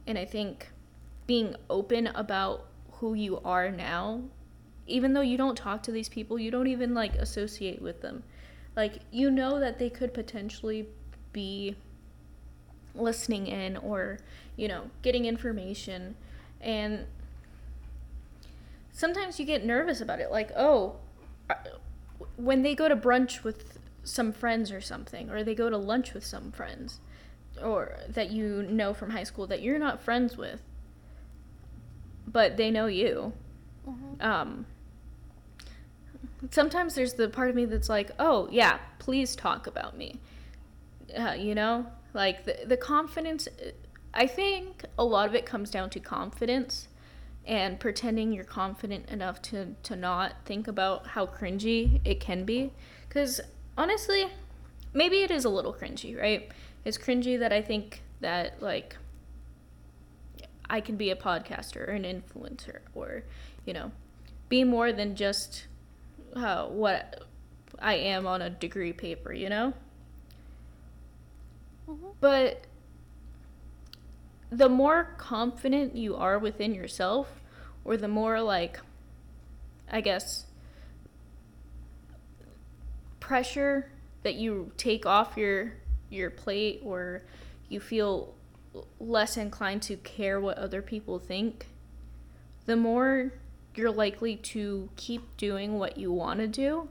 And 0.07 0.19
I 0.19 0.25
think 0.25 0.71
being 1.27 1.57
open 1.69 2.09
about 2.09 2.67
who 2.93 3.15
you 3.15 3.41
are 3.45 3.71
now, 3.71 4.23
even 4.87 5.13
though 5.13 5.21
you 5.21 5.37
don't 5.37 5.57
talk 5.57 5.83
to 5.85 5.93
these 5.93 6.09
people, 6.09 6.39
you 6.39 6.51
don't 6.51 6.67
even 6.67 6.95
like 6.95 7.15
associate 7.15 7.83
with 7.83 8.01
them. 8.01 8.23
Like 8.77 9.01
you 9.11 9.31
know 9.31 9.59
that 9.61 9.79
they 9.79 9.91
could 9.91 10.15
potentially 10.15 10.89
be 11.33 11.77
listening 12.95 13.47
in 13.47 13.77
or, 13.77 14.19
you 14.57 14.69
know, 14.69 14.91
getting 15.03 15.25
information 15.25 16.17
and 16.61 17.07
sometimes 18.93 19.39
you 19.39 19.47
get 19.47 19.65
nervous 19.65 20.01
about 20.01 20.19
it 20.19 20.31
like, 20.31 20.51
"Oh, 20.57 20.97
uh, 21.49 21.55
when 22.37 22.63
they 22.63 22.75
go 22.75 22.89
to 22.89 22.97
brunch 22.97 23.45
with 23.45 23.79
some 24.09 24.33
friends 24.33 24.73
or 24.73 24.81
something 24.81 25.31
or 25.31 25.45
they 25.45 25.55
go 25.55 25.71
to 25.71 25.77
lunch 25.77 26.15
with 26.15 26.25
some 26.25 26.51
friends 26.53 27.01
or 27.63 27.99
that 28.09 28.31
you 28.31 28.63
know 28.63 28.95
from 28.95 29.11
high 29.11 29.25
school 29.25 29.47
that 29.47 29.63
you're 29.63 29.79
not 29.79 30.03
friends 30.03 30.37
with 30.37 30.63
but 32.27 32.57
they 32.59 32.71
know 32.71 32.87
you. 32.87 33.33
Mm-hmm. 33.89 34.21
um, 34.21 34.67
sometimes 36.51 36.95
there's 36.95 37.15
the 37.15 37.29
part 37.31 37.49
of 37.49 37.57
me 37.57 37.65
that's 37.65 37.89
like 37.89 38.11
oh 38.19 38.49
yeah 38.51 38.79
please 38.99 39.35
talk 39.35 39.67
about 39.67 39.97
me. 39.97 40.21
Uh, 41.17 41.33
you 41.33 41.55
know? 41.55 41.87
Like 42.15 42.45
the, 42.45 42.59
the 42.67 42.77
confidence 42.77 43.49
i 44.15 44.27
think 44.27 44.85
a 44.99 45.05
lot 45.05 45.29
of 45.29 45.35
it 45.35 45.45
comes 45.45 45.71
down 45.71 45.91
to 45.91 46.01
confidence 46.01 46.89
and 47.49 47.81
pretending 47.81 48.31
you're 48.31 48.45
confident 48.45 49.09
enough 49.09 49.41
to 49.41 49.75
to 49.83 49.97
not 49.97 50.35
think 50.45 50.69
about 50.69 51.09
how 51.09 51.25
cringy 51.25 52.01
it 52.05 52.21
can 52.21 52.45
be. 52.45 52.73
Cuz 53.09 53.41
honestly 53.79 54.27
maybe 54.93 55.23
it 55.23 55.31
is 55.31 55.45
a 55.45 55.49
little 55.49 55.73
cringy 55.73 56.19
right 56.21 56.51
it's 56.85 56.99
cringy 56.99 57.39
that 57.39 57.53
i 57.53 57.63
think 57.63 58.03
that 58.21 58.61
like 58.61 58.97
i 60.69 60.81
can 60.81 60.97
be 60.97 61.11
a 61.11 61.17
podcaster 61.17 61.89
or 61.89 61.93
an 61.93 62.03
influencer 62.03 62.81
or 62.95 63.23
you 63.65 63.73
know 63.73 63.91
be 64.49 64.65
more 64.65 64.93
than 64.93 65.15
just 65.15 65.67
uh, 66.35 66.67
what 66.67 67.25
i 67.79 67.95
am 67.95 68.27
on 68.27 68.43
a 68.43 68.51
degree 68.51 68.93
paper 68.93 69.33
you 69.33 69.49
know 69.49 69.73
mm-hmm. 71.89 72.09
but 72.21 72.65
the 74.51 74.69
more 74.69 75.15
confident 75.19 75.97
you 75.97 76.17
are 76.17 76.39
within 76.39 76.75
yourself 76.75 77.41
or 77.85 77.97
the 77.97 78.09
more 78.09 78.41
like 78.41 78.81
I 79.91 80.01
guess 80.01 80.45
pressure 83.29 83.91
that 84.23 84.37
you 84.37 84.73
take 84.79 85.05
off 85.05 85.37
your 85.37 85.75
your 86.09 86.31
plate 86.31 86.81
or 86.83 87.21
you 87.69 87.79
feel 87.79 88.35
less 88.99 89.37
inclined 89.37 89.83
to 89.83 89.97
care 89.99 90.41
what 90.41 90.57
other 90.57 90.81
people 90.81 91.19
think, 91.19 91.67
the 92.65 92.75
more 92.75 93.35
you're 93.75 93.91
likely 93.91 94.35
to 94.35 94.89
keep 94.97 95.37
doing 95.37 95.79
what 95.79 95.99
you 95.99 96.11
want 96.11 96.41
to 96.41 96.47
do 96.47 96.89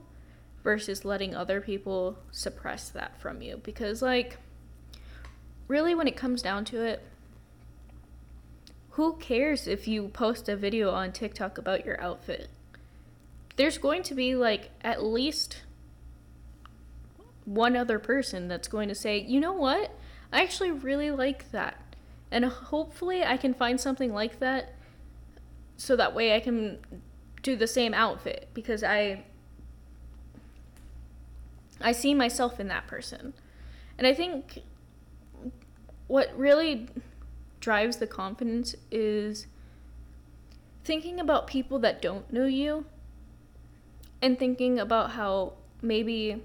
versus 0.63 1.03
letting 1.03 1.33
other 1.33 1.59
people 1.59 2.19
suppress 2.31 2.89
that 2.89 3.19
from 3.19 3.41
you. 3.41 3.59
Because, 3.63 4.03
like, 4.03 4.37
really, 5.67 5.95
when 5.95 6.07
it 6.07 6.15
comes 6.15 6.43
down 6.43 6.65
to 6.65 6.83
it, 6.83 7.03
who 8.91 9.15
cares 9.17 9.67
if 9.67 9.87
you 9.87 10.09
post 10.09 10.47
a 10.47 10.55
video 10.55 10.91
on 10.91 11.11
TikTok 11.11 11.57
about 11.57 11.83
your 11.83 11.99
outfit? 11.99 12.47
There's 13.55 13.79
going 13.79 14.03
to 14.03 14.13
be 14.13 14.35
like 14.35 14.69
at 14.81 15.03
least 15.03 15.63
one 17.47 17.77
other 17.77 17.97
person 17.97 18.49
that's 18.49 18.67
going 18.67 18.89
to 18.89 18.95
say, 18.95 19.17
you 19.17 19.39
know 19.39 19.53
what? 19.53 19.97
I 20.33 20.43
actually 20.43 20.71
really 20.71 21.09
like 21.11 21.49
that. 21.51 21.81
And 22.29 22.43
hopefully 22.43 23.23
I 23.23 23.37
can 23.37 23.53
find 23.53 23.79
something 23.79 24.13
like 24.13 24.39
that 24.39 24.73
so 25.77 25.95
that 25.95 26.13
way 26.13 26.35
I 26.35 26.41
can 26.41 26.79
do 27.41 27.55
the 27.55 27.67
same 27.67 27.93
outfit 27.93 28.49
because 28.53 28.83
I 28.83 29.23
I 31.79 31.93
see 31.93 32.13
myself 32.13 32.59
in 32.59 32.67
that 32.67 32.87
person. 32.87 33.33
And 33.97 34.05
I 34.05 34.13
think 34.13 34.63
what 36.07 36.37
really 36.37 36.87
drives 37.61 37.97
the 37.97 38.07
confidence 38.07 38.75
is 38.91 39.47
thinking 40.83 41.19
about 41.19 41.47
people 41.47 41.79
that 41.79 42.01
don't 42.01 42.31
know 42.33 42.45
you 42.45 42.85
and 44.21 44.37
thinking 44.37 44.79
about 44.79 45.11
how 45.11 45.53
maybe 45.81 46.43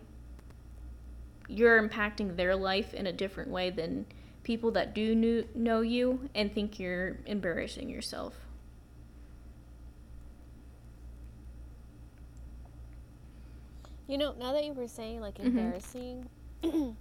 you're 1.52 1.86
impacting 1.86 2.36
their 2.36 2.56
life 2.56 2.94
in 2.94 3.06
a 3.06 3.12
different 3.12 3.50
way 3.50 3.70
than 3.70 4.06
people 4.42 4.70
that 4.72 4.94
do 4.94 5.46
know 5.54 5.80
you 5.80 6.28
and 6.34 6.52
think 6.52 6.78
you're 6.78 7.18
embarrassing 7.26 7.88
yourself. 7.88 8.34
You 14.08 14.18
know, 14.18 14.34
now 14.38 14.52
that 14.52 14.64
you 14.64 14.72
were 14.72 14.88
saying 14.88 15.20
like 15.20 15.38
mm-hmm. 15.38 15.58
embarrassing, 15.58 16.28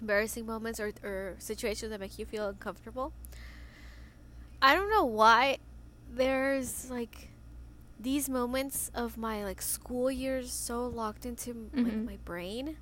embarrassing 0.00 0.46
moments 0.46 0.78
or, 0.78 0.92
or 1.02 1.34
situations 1.38 1.90
that 1.90 2.00
make 2.00 2.18
you 2.18 2.26
feel 2.26 2.48
uncomfortable. 2.48 3.12
I 4.60 4.74
don't 4.74 4.90
know 4.90 5.04
why 5.04 5.58
there's 6.12 6.90
like 6.90 7.30
these 7.98 8.28
moments 8.28 8.90
of 8.94 9.16
my 9.16 9.42
like 9.42 9.62
school 9.62 10.10
years 10.10 10.52
so 10.52 10.86
locked 10.86 11.26
into 11.26 11.54
mm-hmm. 11.54 11.84
like 11.84 11.96
my 11.96 12.18
brain. 12.24 12.76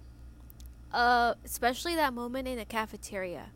Uh, 0.95 1.35
especially 1.45 1.97
that 1.97 2.15
moment 2.15 2.47
in 2.47 2.59
a 2.59 2.65
cafeteria 2.65 3.47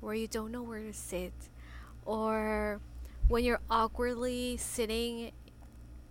where 0.00 0.14
you 0.14 0.26
don't 0.26 0.50
know 0.50 0.62
where 0.62 0.80
to 0.80 0.92
sit 0.92 1.32
or 2.04 2.80
when 3.28 3.44
you're 3.44 3.60
awkwardly 3.70 4.56
sitting 4.56 5.30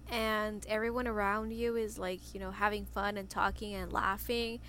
and 0.10 0.66
everyone 0.68 1.06
around 1.06 1.52
you 1.52 1.76
is 1.76 2.00
like, 2.00 2.34
you 2.34 2.40
know, 2.40 2.52
having 2.52 2.86
fun 2.86 3.18
and 3.18 3.30
talking 3.30 3.76
and 3.76 3.92
laughing. 3.92 4.60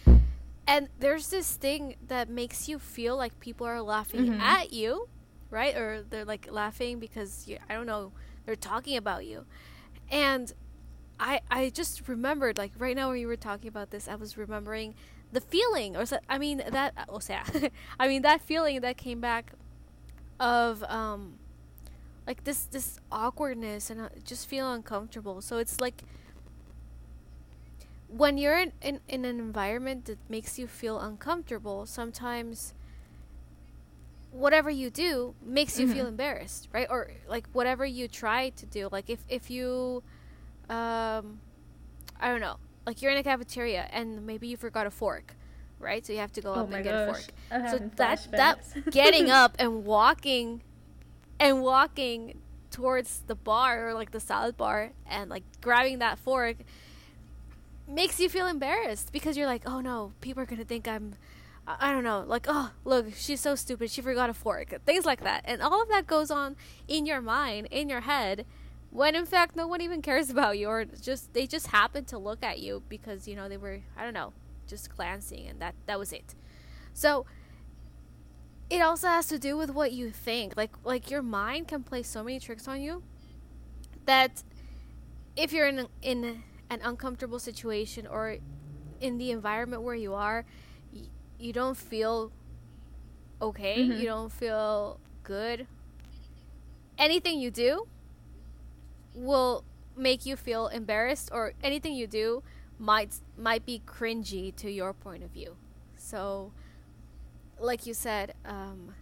And 0.67 0.89
there's 0.99 1.29
this 1.29 1.55
thing 1.55 1.95
that 2.09 2.29
makes 2.29 2.69
you 2.69 2.79
feel 2.79 3.17
like 3.17 3.39
people 3.39 3.67
are 3.67 3.81
laughing 3.81 4.27
mm-hmm. 4.27 4.41
at 4.41 4.73
you 4.73 5.09
right? 5.51 5.77
Or 5.77 6.05
they're 6.09 6.25
like 6.25 6.49
laughing 6.51 6.99
because 6.99 7.47
you, 7.47 7.59
i 7.69 7.75
don't 7.75 7.87
know 7.87 8.13
they're 8.47 8.57
talking 8.57 8.97
about 8.97 9.27
you. 9.27 9.45
And 10.11 10.53
i 11.19 11.41
i 11.51 11.69
just 11.69 12.09
remembered 12.09 12.57
like 12.57 12.73
right 12.79 12.97
now 12.97 13.11
when 13.11 13.19
you 13.19 13.27
were 13.27 13.37
talking 13.37 13.69
about 13.69 13.91
this 13.91 14.09
i 14.09 14.15
was 14.15 14.39
remembering 14.39 14.95
the 15.33 15.41
feeling 15.41 15.97
or 15.97 16.05
i 16.29 16.39
mean 16.39 16.63
that 16.71 16.93
oh 17.09 17.21
yeah 17.29 17.45
i 18.01 18.09
mean 18.09 18.23
that 18.23 18.41
feeling 18.41 18.81
that 18.81 18.97
came 18.97 19.21
back 19.21 19.53
of 20.39 20.83
um 20.85 21.35
like 22.27 22.45
this 22.45 22.65
this 22.65 22.99
awkwardness 23.13 23.91
and 23.91 24.01
uh, 24.01 24.09
just 24.25 24.49
feel 24.49 24.73
uncomfortable 24.73 25.41
so 25.41 25.59
it's 25.59 25.81
like 25.81 26.03
when 28.11 28.39
you're 28.39 28.59
in, 28.59 28.73
in, 28.83 29.01
in 29.09 29.25
an 29.25 29.39
environment 29.39 30.07
that 30.07 30.19
makes 30.29 30.59
you 30.59 30.67
feel 30.67 30.99
uncomfortable, 30.99 31.87
sometimes 31.87 32.75
whatever 34.33 34.71
you 34.71 34.91
do 34.91 35.35
makes 35.45 35.79
you 35.79 35.87
mm-hmm. 35.87 35.95
feel 35.95 36.07
embarrassed, 36.07 36.69
right? 36.73 36.87
Or 36.91 37.11
like 37.29 37.47
whatever 37.53 37.85
you 37.87 38.09
try 38.09 38.51
to 38.51 38.67
do, 38.67 38.89
like 38.91 39.09
if 39.09 39.21
if 39.29 39.51
you, 39.51 40.03
um, 40.69 41.41
I 42.21 42.29
don't 42.29 42.41
know, 42.41 42.57
like 42.91 43.01
you're 43.01 43.13
in 43.13 43.19
a 43.19 43.23
cafeteria 43.23 43.89
and 43.93 44.27
maybe 44.27 44.49
you 44.49 44.57
forgot 44.57 44.85
a 44.85 44.91
fork, 44.91 45.37
right? 45.79 46.05
So 46.05 46.13
you 46.13 46.19
have 46.19 46.33
to 46.33 46.41
go 46.41 46.51
oh 46.53 46.63
up 46.63 46.73
and 46.73 46.83
get 46.83 47.07
gosh. 47.07 47.29
a 47.53 47.61
fork. 47.61 47.71
so 47.71 47.91
that 47.95 48.27
that 48.33 48.59
getting 48.91 49.31
up 49.31 49.55
and 49.61 49.85
walking, 49.85 50.63
and 51.39 51.63
walking 51.63 52.41
towards 52.73 53.23
the 53.29 53.37
bar 53.37 53.89
or 53.89 53.95
like 53.95 54.11
the 54.11 54.19
salad 54.19 54.57
bar 54.57 54.91
and 55.07 55.31
like 55.31 55.45
grabbing 55.61 56.01
that 56.01 56.19
fork 56.19 56.57
makes 57.87 58.19
you 58.19 58.29
feel 58.29 58.49
embarrassed 58.49 59.13
because 59.13 59.37
you're 59.37 59.47
like, 59.47 59.63
oh 59.67 59.81
no, 59.81 60.13
people 60.21 60.43
are 60.43 60.47
gonna 60.47 60.65
think 60.65 60.89
I'm, 60.89 61.15
I 61.69 61.93
don't 61.93 62.03
know, 62.03 62.25
like, 62.27 62.47
oh 62.49 62.73
look, 62.85 63.15
she's 63.15 63.41
so 63.41 63.55
stupid, 63.55 63.89
she 63.89 64.03
forgot 64.03 64.31
a 64.31 64.35
fork, 64.35 64.85
things 64.85 65.07
like 65.07 65.23
that, 65.23 65.43
and 65.45 65.63
all 65.63 65.81
of 65.81 65.89
that 65.91 66.09
goes 66.09 66.33
on 66.33 66.57
in 66.89 67.07
your 67.07 67.21
mind, 67.21 67.69
in 67.71 67.89
your 67.89 68.01
head, 68.01 68.47
when 68.91 69.15
in 69.15 69.27
fact 69.27 69.57
no 69.57 69.67
one 69.67 69.81
even 69.81 70.03
cares 70.03 70.31
about 70.31 70.59
you, 70.59 70.69
or 70.69 70.85
just 70.85 71.33
they 71.35 71.47
just 71.47 71.69
happen 71.69 72.05
to 72.07 72.19
look 72.19 72.43
at 72.43 72.61
you 72.61 72.83
because 72.89 73.29
you 73.29 73.37
know 73.37 73.49
they 73.49 73.57
were, 73.57 73.81
I 73.97 74.05
don't 74.05 74.15
know, 74.15 74.33
just 74.67 74.95
glancing, 74.97 75.47
and 75.47 75.61
that 75.61 75.75
that 75.87 75.99
was 75.99 76.13
it. 76.13 76.35
So 76.93 77.27
it 78.69 78.81
also 78.81 79.09
has 79.09 79.27
to 79.29 79.39
do 79.39 79.57
with 79.57 79.71
what 79.71 79.93
you 79.93 80.11
think. 80.11 80.57
Like 80.57 80.73
like 80.85 81.11
your 81.11 81.23
mind 81.23 81.69
can 81.69 81.83
play 81.83 82.03
so 82.03 82.23
many 82.23 82.39
tricks 82.41 82.69
on 82.69 82.81
you 82.81 83.03
that 84.07 84.43
if 85.37 85.53
you're 85.53 85.69
in 85.69 85.89
in 86.03 86.43
an 86.71 86.81
uncomfortable 86.83 87.39
situation 87.39 88.07
or 88.07 88.39
in 89.01 89.19
the 89.19 89.31
environment 89.31 89.83
where 89.83 89.95
you 89.95 90.15
are, 90.15 90.45
y- 90.93 91.03
you 91.39 91.53
don't 91.53 91.77
feel 91.77 92.33
okay. 93.41 93.85
Mhm. 93.85 93.99
You 93.99 94.07
don't 94.07 94.33
feel 94.33 95.01
good. 95.23 95.67
Anything 96.99 97.41
you 97.41 97.51
do 97.51 97.87
will 99.21 99.65
make 99.97 100.25
you 100.25 100.37
feel 100.37 100.69
embarrassed 100.69 101.31
or 101.33 101.53
anything 101.63 101.95
you 101.95 102.07
do 102.07 102.43
might 102.79 103.15
might 103.37 103.67
be 103.67 103.83
cringy 103.87 104.55
to 104.57 104.71
your 104.71 104.93
point 104.93 105.23
of 105.23 105.31
view. 105.31 105.57
So 105.97 106.53
like 107.59 107.87
you 107.87 107.95
said, 107.95 108.35
um, 108.45 108.95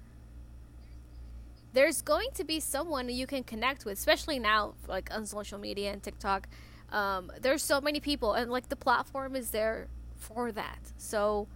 there's 1.72 2.02
going 2.02 2.30
to 2.34 2.44
be 2.44 2.60
someone 2.60 3.08
you 3.08 3.26
can 3.26 3.44
connect 3.44 3.84
with, 3.84 3.98
especially 3.98 4.38
now, 4.38 4.74
like 4.88 5.14
on 5.14 5.26
social 5.26 5.58
media 5.58 5.92
and 5.92 6.02
TikTok. 6.02 6.48
Um, 6.90 7.30
there's 7.40 7.62
so 7.62 7.80
many 7.80 8.00
people, 8.00 8.32
and 8.32 8.50
like 8.50 8.68
the 8.68 8.76
platform 8.76 9.36
is 9.36 9.50
there 9.50 9.88
for 10.16 10.50
that. 10.52 10.78
So 10.96 11.46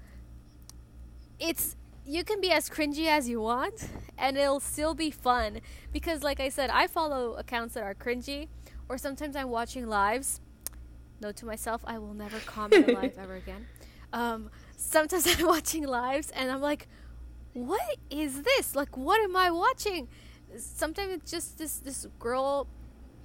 it's 1.40 1.74
you 2.06 2.24
can 2.24 2.40
be 2.40 2.50
as 2.50 2.68
cringy 2.68 3.06
as 3.06 3.28
you 3.28 3.40
want, 3.40 3.88
and 4.18 4.36
it'll 4.36 4.60
still 4.60 4.94
be 4.94 5.10
fun 5.10 5.60
because, 5.92 6.22
like 6.22 6.40
I 6.40 6.48
said, 6.48 6.70
I 6.70 6.86
follow 6.86 7.34
accounts 7.34 7.74
that 7.74 7.84
are 7.84 7.94
cringy, 7.94 8.48
or 8.88 8.98
sometimes 8.98 9.36
I'm 9.36 9.48
watching 9.50 9.86
lives. 9.86 10.40
Note 11.20 11.36
to 11.36 11.46
myself, 11.46 11.82
I 11.86 11.98
will 11.98 12.14
never 12.14 12.38
comment 12.40 12.88
on 12.88 12.94
live 12.94 13.18
ever 13.18 13.34
again. 13.44 13.66
Um, 14.12 14.50
sometimes 14.76 15.26
I'm 15.38 15.46
watching 15.46 15.86
lives 15.86 16.30
and 16.30 16.50
I'm 16.50 16.60
like, 16.60 16.88
what 17.54 17.96
is 18.10 18.42
this? 18.42 18.74
Like, 18.74 18.96
what 18.96 19.20
am 19.20 19.36
I 19.36 19.50
watching? 19.50 20.08
Sometimes 20.56 21.12
it's 21.12 21.30
just 21.30 21.58
this 21.58 21.78
this 21.78 22.06
girl 22.18 22.66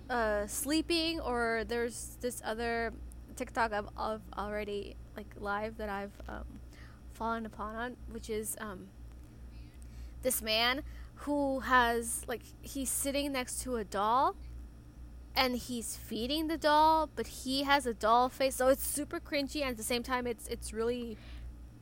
uh, 0.10 0.48
sleeping, 0.48 1.20
or 1.20 1.64
there's 1.68 2.18
this 2.22 2.42
other 2.46 2.94
TikTok 3.36 3.74
I've, 3.74 3.90
I've 3.98 4.22
already 4.38 4.96
like 5.16 5.34
live 5.40 5.78
that 5.78 5.90
I've 5.90 6.14
um, 6.30 6.46
fallen 7.18 7.46
upon 7.46 7.76
on, 7.84 7.90
which 8.16 8.30
is 8.30 8.56
um, 8.68 8.88
this 10.24 10.42
man 10.42 10.82
who 11.22 11.62
has 11.62 12.24
like 12.28 12.42
he's 12.62 12.90
sitting 12.90 13.32
next 13.32 13.62
to 13.64 13.76
a 13.78 13.84
doll 13.84 14.36
and 15.36 15.56
he's 15.56 15.96
feeding 15.96 16.48
the 16.48 16.58
doll, 16.58 17.10
but 17.16 17.28
he 17.28 17.64
has 17.64 17.86
a 17.86 17.94
doll 17.94 18.28
face, 18.30 18.56
so 18.56 18.68
it's 18.70 18.86
super 18.86 19.20
cringy 19.20 19.62
and 19.62 19.72
at 19.72 19.78
the 19.78 19.84
same 19.94 20.04
time 20.04 20.26
it's 20.28 20.48
it's 20.48 20.74
really 20.74 21.18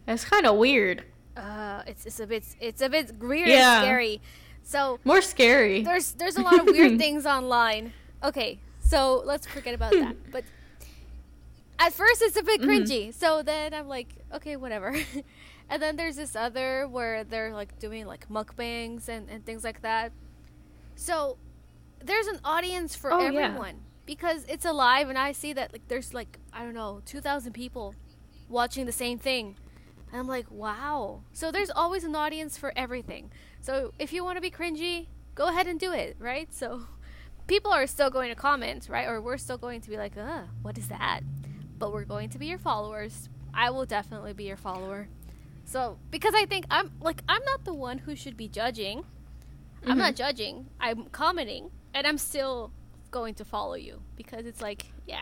It's 0.08 0.26
kind 0.26 0.46
of 0.46 0.56
weird. 0.58 1.04
uh 1.38 1.82
it's 1.92 2.06
it's 2.06 2.20
a 2.20 2.28
bit 2.28 2.44
it's 2.60 2.82
a 2.82 2.90
bit 2.90 3.08
weird 3.20 3.50
Yeah. 3.50 3.78
and 3.78 3.84
scary. 3.86 4.22
So 4.64 5.00
More 5.04 5.22
scary. 5.22 5.84
there's 5.84 6.14
there's 6.14 6.38
a 6.38 6.42
lot 6.42 6.60
of 6.60 6.66
weird 6.66 6.98
things 7.06 7.26
online. 7.26 7.94
Okay, 8.24 8.60
so 8.80 9.22
let's 9.26 9.46
forget 9.48 9.74
about 9.76 9.92
that. 9.92 10.16
But 10.32 10.44
at 11.80 11.94
first 11.94 12.22
it's 12.22 12.38
a 12.38 12.44
bit 12.44 12.62
Mhm. 12.62 12.66
cringy. 12.68 13.14
So 13.14 13.42
then 13.44 13.74
I'm 13.74 13.88
like, 13.88 14.16
okay, 14.34 14.56
whatever. 14.56 14.96
and 15.70 15.82
then 15.82 15.96
there's 15.96 16.16
this 16.16 16.36
other 16.36 16.88
where 16.88 17.24
they're 17.24 17.54
like 17.54 17.78
doing 17.80 18.06
like 18.06 18.28
mukbangs 18.30 19.08
and, 19.10 19.30
and 19.30 19.46
things 19.46 19.64
like 19.64 19.82
that. 19.82 20.12
So 20.96 21.38
there's 22.04 22.28
an 22.28 22.40
audience 22.44 22.96
for 22.96 23.12
Oh, 23.12 23.20
yeah. 23.30 23.40
everyone 23.48 23.82
because 24.06 24.46
it's 24.48 24.66
alive 24.66 25.10
and 25.10 25.18
I 25.18 25.32
see 25.32 25.54
that 25.54 25.72
like 25.74 25.88
there's 25.88 26.14
like 26.14 26.40
I 26.54 26.64
don't 26.64 26.74
know, 26.76 27.02
2000 27.06 27.54
people 27.54 27.96
watching 28.48 28.86
the 28.86 28.92
same 28.92 29.18
thing. 29.18 29.56
And 30.12 30.20
I'm 30.22 30.28
like, 30.28 30.50
wow. 30.52 31.24
So 31.34 31.52
there's 31.52 31.72
always 31.72 32.04
an 32.04 32.16
audience 32.16 32.58
for 32.58 32.72
everything. 32.76 33.32
So 33.60 33.92
if 34.00 34.14
you 34.14 34.24
want 34.24 34.38
to 34.38 34.42
be 34.42 34.52
cringy, 34.52 35.08
go 35.34 35.48
ahead 35.50 35.68
and 35.68 35.80
do 35.80 35.92
it, 35.92 36.16
right? 36.20 36.54
So 36.54 36.84
people 37.48 37.72
are 37.72 37.88
still 37.88 38.10
going 38.12 38.30
to 38.30 38.36
comment, 38.36 38.88
right? 38.90 39.08
Or 39.08 39.20
we're 39.20 39.38
still 39.38 39.58
going 39.58 39.82
to 39.82 39.90
be 39.90 39.98
like, 39.98 40.16
uh, 40.16 40.44
what 40.62 40.78
is 40.78 40.88
that? 40.90 41.22
But 41.78 41.92
we're 41.94 42.06
going 42.06 42.30
to 42.30 42.38
be 42.40 42.48
your 42.48 42.58
followers. 42.60 43.30
I 43.54 43.70
will 43.70 43.86
definitely 43.86 44.34
be 44.34 44.46
your 44.46 44.58
follower. 44.58 45.08
So 45.66 45.98
because 46.12 46.34
I 46.36 46.46
think 46.46 46.66
I'm 46.70 46.92
like 47.02 47.22
I'm 47.28 47.44
not 47.46 47.66
the 47.66 47.74
one 47.74 47.98
who 48.00 48.16
should 48.16 48.38
be 48.38 48.48
judging. 48.48 49.04
I'm 49.86 49.96
Mhm. 49.96 50.00
not 50.00 50.16
judging. 50.16 50.68
I'm 50.80 51.06
commenting 51.06 51.72
and 51.94 52.06
I'm 52.08 52.18
still 52.18 52.72
going 53.12 53.34
to 53.36 53.46
follow 53.46 53.76
you 53.76 54.02
because 54.16 54.46
it's 54.46 54.62
like, 54.62 54.88
yeah. 55.08 55.22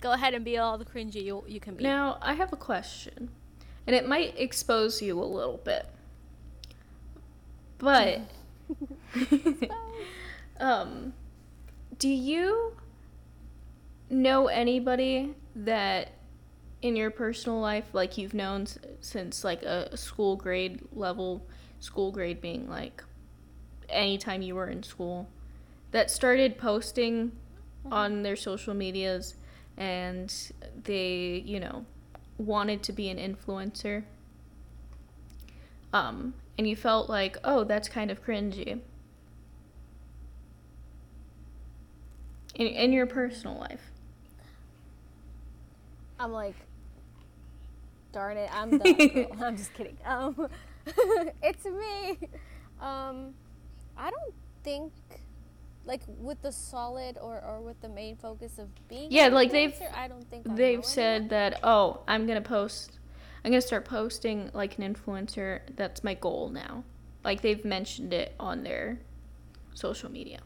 Go 0.00 0.12
ahead 0.12 0.34
and 0.34 0.44
be 0.44 0.58
all 0.58 0.76
the 0.78 0.84
cringy 0.84 1.22
you, 1.24 1.42
you 1.48 1.58
can 1.58 1.74
be. 1.74 1.82
Now, 1.82 2.18
I 2.20 2.34
have 2.34 2.52
a 2.52 2.56
question, 2.56 3.30
and 3.86 3.96
it 3.96 4.06
might 4.06 4.38
expose 4.38 5.00
you 5.00 5.18
a 5.18 5.24
little 5.24 5.56
bit. 5.56 5.86
But, 7.78 8.20
um, 10.60 11.14
do 11.98 12.08
you 12.08 12.76
know 14.10 14.48
anybody 14.48 15.34
that 15.56 16.12
in 16.82 16.94
your 16.94 17.10
personal 17.10 17.58
life, 17.58 17.86
like 17.92 18.18
you've 18.18 18.34
known 18.34 18.66
since 19.00 19.42
like 19.42 19.62
a 19.62 19.96
school 19.96 20.36
grade 20.36 20.80
level, 20.92 21.46
school 21.80 22.12
grade 22.12 22.40
being 22.40 22.68
like 22.68 23.02
anytime 23.88 24.42
you 24.42 24.54
were 24.54 24.68
in 24.68 24.82
school, 24.82 25.28
that 25.92 26.10
started 26.10 26.58
posting 26.58 27.32
on 27.90 28.22
their 28.22 28.36
social 28.36 28.74
medias 28.74 29.34
and 29.76 30.52
they, 30.84 31.42
you 31.44 31.60
know, 31.60 31.84
wanted 32.38 32.82
to 32.82 32.92
be 32.92 33.08
an 33.08 33.18
influencer. 33.18 34.04
Um, 35.92 36.34
and 36.58 36.68
you 36.68 36.76
felt 36.76 37.08
like, 37.08 37.38
oh, 37.44 37.64
that's 37.64 37.88
kind 37.88 38.10
of 38.10 38.24
cringy. 38.24 38.80
In, 42.54 42.66
in 42.66 42.92
your 42.92 43.06
personal 43.06 43.58
life. 43.58 43.90
I'm 46.18 46.32
like, 46.32 46.54
darn 48.12 48.36
it, 48.36 48.50
I'm 48.52 48.70
that 48.78 48.98
girl. 49.14 49.44
I'm 49.44 49.56
just 49.56 49.74
kidding. 49.74 49.98
Um, 50.04 50.48
it's 51.42 51.64
me. 51.64 52.18
Um, 52.80 53.34
I 53.96 54.10
don't 54.10 54.34
think, 54.62 54.92
like, 55.84 56.00
with 56.18 56.40
the 56.42 56.52
solid 56.52 57.18
or, 57.20 57.42
or 57.42 57.60
with 57.60 57.80
the 57.80 57.88
main 57.88 58.16
focus 58.16 58.58
of 58.58 58.68
being. 58.88 59.08
Yeah, 59.10 59.28
like, 59.28 59.50
they've- 59.52 59.74
I 59.94 60.08
don't 60.08 60.28
think 60.30 60.48
I 60.48 60.54
They've 60.54 60.84
said 60.84 61.28
that, 61.30 61.60
oh, 61.62 62.00
I'm 62.08 62.26
going 62.26 62.42
to 62.42 62.48
post, 62.48 62.98
I'm 63.44 63.50
going 63.50 63.60
to 63.60 63.66
start 63.66 63.84
posting 63.84 64.50
like 64.54 64.78
an 64.78 64.94
influencer. 64.94 65.60
That's 65.76 66.02
my 66.02 66.14
goal 66.14 66.48
now. 66.48 66.84
Like, 67.24 67.42
they've 67.42 67.64
mentioned 67.64 68.12
it 68.14 68.34
on 68.38 68.62
their 68.62 69.00
social 69.74 70.10
media. 70.10 70.40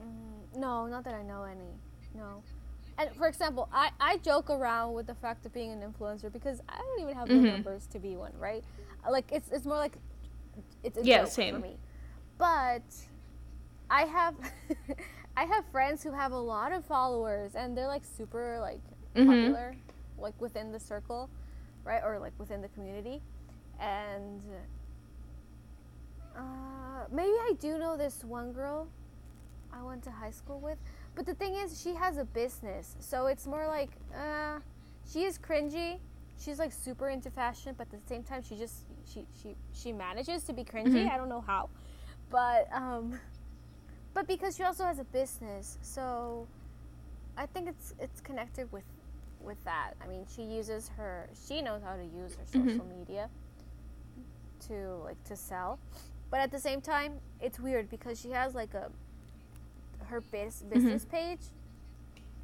Mm, 0.00 0.58
no, 0.58 0.86
not 0.86 1.04
that 1.04 1.14
I 1.14 1.22
know 1.22 1.44
any. 1.44 1.78
No. 2.14 2.42
And 2.98 3.10
for 3.16 3.26
example, 3.26 3.68
I, 3.72 3.90
I 4.00 4.18
joke 4.18 4.50
around 4.50 4.94
with 4.94 5.06
the 5.06 5.14
fact 5.14 5.44
of 5.46 5.52
being 5.52 5.70
an 5.72 5.80
influencer 5.82 6.32
because 6.32 6.60
I 6.68 6.76
don't 6.76 7.00
even 7.02 7.14
have 7.14 7.28
the 7.28 7.34
Mhm. 7.34 7.46
numbers 7.46 7.86
to 7.88 7.98
be 7.98 8.16
one, 8.16 8.32
right? 8.38 8.64
Like 9.10 9.30
it's 9.32 9.48
it's 9.50 9.66
more 9.66 9.76
like 9.78 9.96
it's 10.82 10.96
a 10.98 11.02
Yeah, 11.02 11.22
joke 11.22 11.30
same. 11.30 11.54
for 11.56 11.60
me. 11.60 11.78
But 12.38 12.82
I 13.90 14.02
have 14.02 14.34
I 15.36 15.44
have 15.44 15.64
friends 15.72 16.02
who 16.04 16.12
have 16.12 16.32
a 16.32 16.38
lot 16.38 16.72
of 16.72 16.84
followers 16.84 17.54
and 17.56 17.76
they're 17.76 17.88
like 17.88 18.04
super 18.04 18.58
like 18.60 18.80
Mhm. 19.16 19.26
popular 19.26 19.76
like 20.18 20.40
within 20.40 20.70
the 20.72 20.80
circle, 20.80 21.28
right? 21.84 22.00
Or 22.04 22.18
like 22.20 22.32
within 22.38 22.62
the 22.62 22.68
community. 22.68 23.20
And 23.80 24.40
uh, 26.36 27.06
maybe 27.10 27.30
I 27.32 27.52
do 27.60 27.78
know 27.78 27.96
this 27.96 28.24
one 28.24 28.52
girl 28.52 28.88
I 29.72 29.82
went 29.82 30.02
to 30.04 30.10
high 30.10 30.30
school 30.30 30.60
with. 30.60 30.78
But 31.14 31.26
the 31.26 31.34
thing 31.34 31.54
is, 31.54 31.80
she 31.80 31.94
has 31.94 32.16
a 32.18 32.24
business, 32.24 32.96
so 32.98 33.26
it's 33.26 33.46
more 33.46 33.66
like, 33.68 33.90
uh, 34.14 34.58
she 35.10 35.24
is 35.24 35.38
cringy. 35.38 35.98
She's 36.38 36.58
like 36.58 36.72
super 36.72 37.08
into 37.10 37.30
fashion, 37.30 37.74
but 37.78 37.86
at 37.92 38.00
the 38.02 38.08
same 38.08 38.24
time, 38.24 38.42
she 38.42 38.56
just 38.56 38.84
she 39.06 39.24
she 39.40 39.54
she 39.72 39.92
manages 39.92 40.42
to 40.44 40.52
be 40.52 40.64
cringy. 40.64 41.06
Mhm. 41.06 41.10
I 41.10 41.16
don't 41.16 41.28
know 41.28 41.40
how, 41.40 41.70
but 42.30 42.66
um, 42.72 43.20
but 44.14 44.26
because 44.26 44.56
she 44.56 44.64
also 44.64 44.84
has 44.84 44.98
a 44.98 45.04
business, 45.04 45.78
so 45.82 46.48
I 47.36 47.46
think 47.46 47.68
it's 47.68 47.94
it's 48.00 48.20
connected 48.20 48.70
with 48.72 48.84
with 49.40 49.62
that. 49.64 49.92
I 50.02 50.08
mean, 50.08 50.26
she 50.34 50.42
uses 50.42 50.88
her 50.96 51.28
she 51.46 51.62
knows 51.62 51.82
how 51.84 51.94
to 51.96 52.04
use 52.04 52.34
her 52.34 52.44
Mhm. 52.58 52.72
social 52.72 52.84
media 52.98 53.30
to 54.68 54.96
like 55.04 55.22
to 55.24 55.36
sell, 55.36 55.78
but 56.30 56.40
at 56.40 56.50
the 56.50 56.58
same 56.58 56.80
time, 56.80 57.20
it's 57.40 57.60
weird 57.60 57.88
because 57.90 58.20
she 58.20 58.30
has 58.30 58.54
like 58.56 58.74
a 58.74 58.90
her 60.04 60.20
biz- 60.20 60.62
business 60.72 61.04
page 61.04 61.40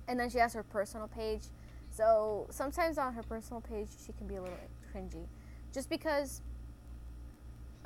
and 0.08 0.18
then 0.18 0.28
she 0.28 0.38
has 0.38 0.52
her 0.54 0.62
personal 0.64 1.06
page. 1.08 1.42
So 1.90 2.46
sometimes 2.50 2.98
on 2.98 3.14
her 3.14 3.22
personal 3.22 3.60
page 3.60 3.88
she 4.04 4.12
can 4.12 4.26
be 4.26 4.36
a 4.36 4.42
little 4.42 4.58
cringy. 4.94 5.26
Just 5.72 5.88
because 5.88 6.42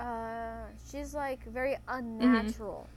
uh, 0.00 0.64
she's 0.90 1.14
like 1.14 1.44
very 1.44 1.76
unnatural 1.88 2.88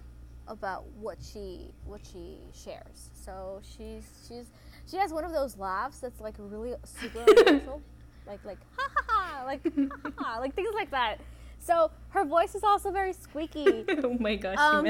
about 0.47 0.85
what 0.99 1.17
she 1.21 1.71
what 1.85 2.01
she 2.05 2.37
shares. 2.53 3.09
So 3.13 3.61
she's 3.63 4.03
she's 4.27 4.45
she 4.89 4.97
has 4.97 5.11
one 5.11 5.25
of 5.25 5.31
those 5.33 5.57
laughs 5.57 5.99
that's 5.99 6.21
like 6.21 6.35
really 6.39 6.73
super 6.85 7.19
unnatural. 7.27 7.81
Like 8.25 8.43
like 8.45 8.57
ha 8.77 8.89
ha 8.95 9.03
ha, 9.07 9.43
like 9.45 9.61
ha 9.63 10.11
ha, 10.17 10.39
like 10.39 10.53
things 10.55 10.73
like 10.73 10.91
that. 10.91 11.19
So 11.67 11.91
her 12.15 12.23
voice 12.23 12.55
is 12.55 12.63
also 12.63 12.91
very 12.91 13.11
squeaky. 13.11 13.83
oh 14.03 14.15
my 14.19 14.35
gosh, 14.37 14.57
Um, 14.57 14.87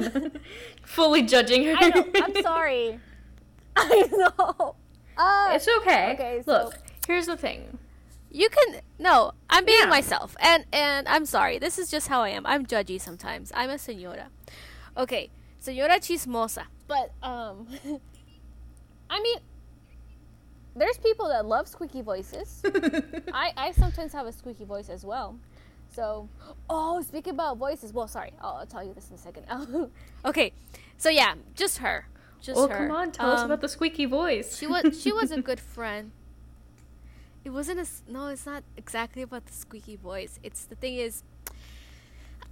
fully 0.83 1.23
judging 1.23 1.65
her. 1.65 1.73
I 1.75 1.89
know. 1.89 2.05
I'm 2.23 2.41
sorry. 2.43 2.99
I 3.75 4.07
know. 4.11 4.75
Uh, 5.17 5.49
It's 5.55 5.67
okay. 5.79 6.13
Okay, 6.13 6.41
so- 6.45 6.51
Look, 6.65 6.75
here's 7.07 7.25
the 7.25 7.35
thing. 7.35 7.79
You 8.29 8.49
can 8.49 8.81
no. 8.99 9.31
I'm 9.49 9.65
being 9.65 9.79
Yeah. 9.89 9.89
myself, 9.97 10.35
and 10.39 10.65
and 10.71 11.07
I'm 11.07 11.25
sorry. 11.25 11.57
This 11.57 11.79
is 11.79 11.89
just 11.89 12.07
how 12.09 12.21
I 12.21 12.29
am. 12.29 12.45
I'm 12.45 12.65
judgy 12.67 12.99
sometimes. 13.01 13.51
I'm 13.55 13.69
a 13.71 13.77
señora. 13.79 14.27
Okay, 14.95 15.31
señora 15.63 15.97
chismosa. 15.99 16.65
But 16.87 17.11
um, 17.23 17.67
I 19.09 19.19
mean, 19.21 19.39
there's 20.75 20.97
people 20.99 21.29
that 21.29 21.45
love 21.45 21.67
squeaky 21.67 22.01
voices. 22.03 22.61
I 23.33 23.53
I 23.57 23.71
sometimes 23.71 24.11
have 24.13 24.27
a 24.27 24.31
squeaky 24.33 24.65
voice 24.65 24.89
as 24.89 25.03
well. 25.05 25.39
So, 25.93 26.29
oh, 26.69 27.01
speaking 27.01 27.33
about 27.33 27.57
voices. 27.57 27.91
Well, 27.93 28.07
sorry. 28.07 28.33
I'll, 28.41 28.57
I'll 28.57 28.65
tell 28.65 28.83
you 28.83 28.93
this 28.93 29.09
in 29.09 29.15
a 29.15 29.17
second. 29.17 29.45
okay, 30.25 30.51
so 30.97 31.09
yeah, 31.09 31.35
just 31.55 31.79
her. 31.79 32.07
Just 32.41 32.55
well, 32.57 32.67
her. 32.69 32.75
come 32.75 32.91
on, 32.91 33.11
tell 33.11 33.31
us 33.31 33.39
Um, 33.41 33.45
about 33.47 33.61
the 33.61 33.67
squeaky 33.69 34.05
voice. 34.05 34.57
she 34.57 34.67
was 34.67 35.01
she 35.01 35.11
was 35.11 35.31
a 35.31 35.41
good 35.49 35.59
friend. 35.59 36.11
It 37.43 37.49
wasn't 37.51 37.79
a 37.79 38.11
no. 38.11 38.27
It's 38.27 38.45
not 38.45 38.63
exactly 38.75 39.21
about 39.23 39.45
the 39.47 39.53
squeaky 39.53 39.95
voice. 39.95 40.39
It's 40.43 40.65
the 40.65 40.75
thing 40.75 40.95
is, 40.97 41.23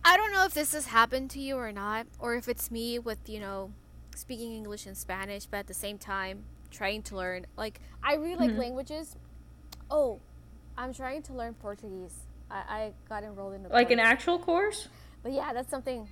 I 0.04 0.18
don't 0.18 0.32
know 0.32 0.46
if 0.46 0.54
this 0.54 0.74
has 0.74 0.88
happened 0.88 1.30
to 1.32 1.40
you 1.40 1.58
or 1.58 1.72
not, 1.72 2.08
or 2.20 2.36
if 2.36 2.48
it's 2.48 2.72
me 2.72 2.98
with 2.98 3.28
you 3.30 3.40
know 3.40 3.72
speaking 4.16 4.54
English 4.54 4.86
and 4.88 4.98
Spanish, 4.98 5.46
but 5.46 5.58
at 5.58 5.68
the 5.68 5.74
same 5.74 5.98
time 6.00 6.46
trying 6.72 7.04
to 7.04 7.16
learn. 7.16 7.46
Like 7.58 7.80
I 8.04 8.16
really 8.16 8.38
like 8.38 8.52
Mhm. 8.52 8.58
languages. 8.58 9.18
Oh, 9.92 10.20
I'm 10.78 10.94
trying 10.94 11.22
to 11.24 11.34
learn 11.34 11.54
Portuguese. 11.56 12.25
I, 12.52 12.56
I 12.56 12.92
got 13.10 13.24
enrolled 13.24 13.54
in 13.56 13.64
the 13.64 13.70
like 13.70 13.92
an 13.92 14.00
actual 14.00 14.38
course? 14.40 14.88
But 15.24 15.32
yeah, 15.34 15.54
that's 15.54 15.70
something 15.70 16.08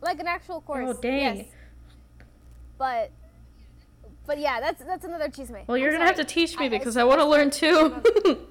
like 0.00 0.18
an 0.20 0.26
actual 0.26 0.60
course. 0.60 0.96
Oh, 0.96 1.00
dang. 1.00 1.36
Yes. 1.38 1.46
But 2.78 3.10
but 4.26 4.38
yeah, 4.38 4.60
that's 4.60 4.82
that's 4.84 5.04
another 5.04 5.28
chisme. 5.28 5.66
Well, 5.66 5.76
you're 5.76 5.88
I'm 5.90 5.96
gonna 5.96 6.06
have 6.06 6.16
to 6.16 6.24
teach 6.24 6.56
me 6.58 6.64
I- 6.64 6.66
I 6.66 6.70
because 6.70 6.96
s- 6.96 7.00
I, 7.00 7.04
want 7.04 7.20
to 7.20 7.26
learn 7.26 7.50
too. 7.50 7.94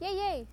Yay, 0.00 0.14
yay. 0.14 0.46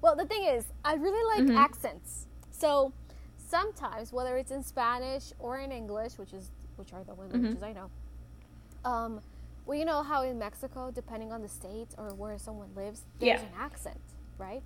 Well, 0.00 0.16
the 0.16 0.24
thing 0.26 0.44
is, 0.44 0.64
I 0.84 0.94
really 0.94 1.38
like 1.38 1.48
Mhm. 1.48 1.56
accents. 1.58 2.26
So 2.50 2.92
sometimes, 3.38 4.12
whether 4.12 4.36
it's 4.36 4.50
in 4.50 4.62
Spanish 4.62 5.32
or 5.38 5.58
in 5.58 5.70
English, 5.72 6.18
which 6.18 6.32
is 6.32 6.50
which 6.76 6.92
are 6.92 7.02
the 7.04 7.12
Mhm. 7.12 7.30
languages 7.32 7.62
I 7.62 7.72
know, 7.72 7.90
um, 8.84 9.20
well, 9.66 9.76
you 9.76 9.84
know 9.84 10.02
how 10.02 10.22
in 10.22 10.38
Mexico, 10.38 10.90
depending 10.94 11.32
on 11.32 11.42
the 11.42 11.48
state 11.48 11.88
or 11.98 12.14
where 12.14 12.38
someone 12.38 12.68
lives, 12.74 13.02
there's 13.18 13.40
Yeah. 13.40 13.46
an 13.46 13.52
accent, 13.58 14.00
right? 14.38 14.62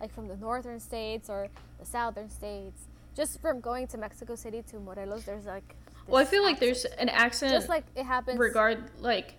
Like 0.00 0.12
from 0.12 0.28
the 0.28 0.36
northern 0.36 0.78
states 0.78 1.30
or 1.30 1.48
the 1.80 1.86
southern 1.86 2.28
states. 2.28 2.86
Just 3.14 3.40
from 3.40 3.60
going 3.60 3.86
to 3.88 3.96
Mexico 3.98 4.34
City 4.34 4.62
to 4.70 4.78
Morelos, 4.78 5.24
there's 5.24 5.46
like. 5.46 5.74
well, 6.06 6.20
I 6.20 6.26
feel 6.26 6.42
like 6.44 6.60
there's 6.60 6.84
an 6.84 7.08
accent 7.08 7.52
just 7.52 7.68
like 7.70 7.84
it 7.96 8.04
happens. 8.04 8.38
regard 8.38 8.90
like 9.00 9.34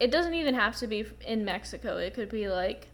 it 0.00 0.12
doesn't 0.12 0.34
even 0.34 0.54
have 0.54 0.76
to 0.76 0.86
be 0.86 1.04
in 1.26 1.44
Mexico. 1.44 1.96
It 1.96 2.14
could 2.14 2.28
be 2.30 2.48
like 2.48 2.86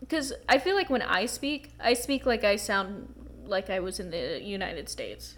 because 0.00 0.32
I 0.48 0.56
feel 0.58 0.74
like 0.74 0.88
when 0.88 1.02
I 1.02 1.26
speak, 1.26 1.72
I 1.78 1.92
speak 1.92 2.24
like 2.24 2.42
I 2.42 2.56
sound 2.56 3.14
like 3.44 3.68
I 3.68 3.80
was 3.80 4.00
in 4.00 4.10
the 4.10 4.40
United 4.42 4.88
States. 4.88 5.36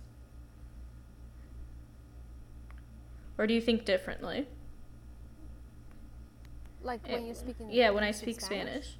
Or 3.42 3.46
do 3.48 3.54
you 3.54 3.60
think 3.60 3.84
differently? 3.84 4.46
like 6.84 7.04
when 7.08 7.26
you 7.26 7.34
speak 7.34 7.56
in 7.58 7.70
Yeah, 7.70 7.90
when 7.90 8.04
I 8.04 8.12
speak 8.12 8.40
Spanish. 8.40 8.96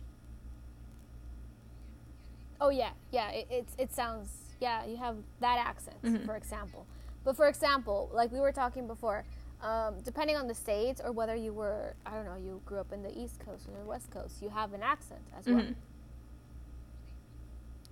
Oh 2.61 2.71
yeah, 2.71 2.91
yeah. 3.13 3.31
It 3.31 3.47
it's, 3.51 3.75
it 3.79 3.93
sounds 3.93 4.31
yeah. 4.61 4.85
You 4.85 4.97
have 4.97 5.17
that 5.39 5.59
accent, 5.59 6.03
Mhm. 6.03 6.27
for 6.27 6.35
example. 6.35 6.87
But 7.23 7.37
for 7.37 7.47
example, 7.47 8.11
like 8.13 8.33
we 8.33 8.41
were 8.41 8.51
talking 8.51 8.89
before, 8.89 9.25
um, 9.63 10.01
depending 10.03 10.37
on 10.37 10.49
the 10.49 10.55
states 10.55 11.01
or 11.05 11.13
whether 11.13 11.37
you 11.37 11.53
were 11.53 11.95
I 12.05 12.11
don't 12.17 12.25
know, 12.25 12.35
you 12.37 12.61
grew 12.67 12.81
up 12.81 12.93
in 12.93 13.05
the 13.05 13.17
East 13.17 13.39
Coast 13.39 13.69
or 13.69 13.79
the 13.79 13.87
West 13.87 14.11
Coast, 14.11 14.43
you 14.43 14.49
have 14.49 14.73
an 14.73 14.83
accent 14.83 15.23
as 15.39 15.47
well. 15.47 15.63
Mhm. 15.63 15.75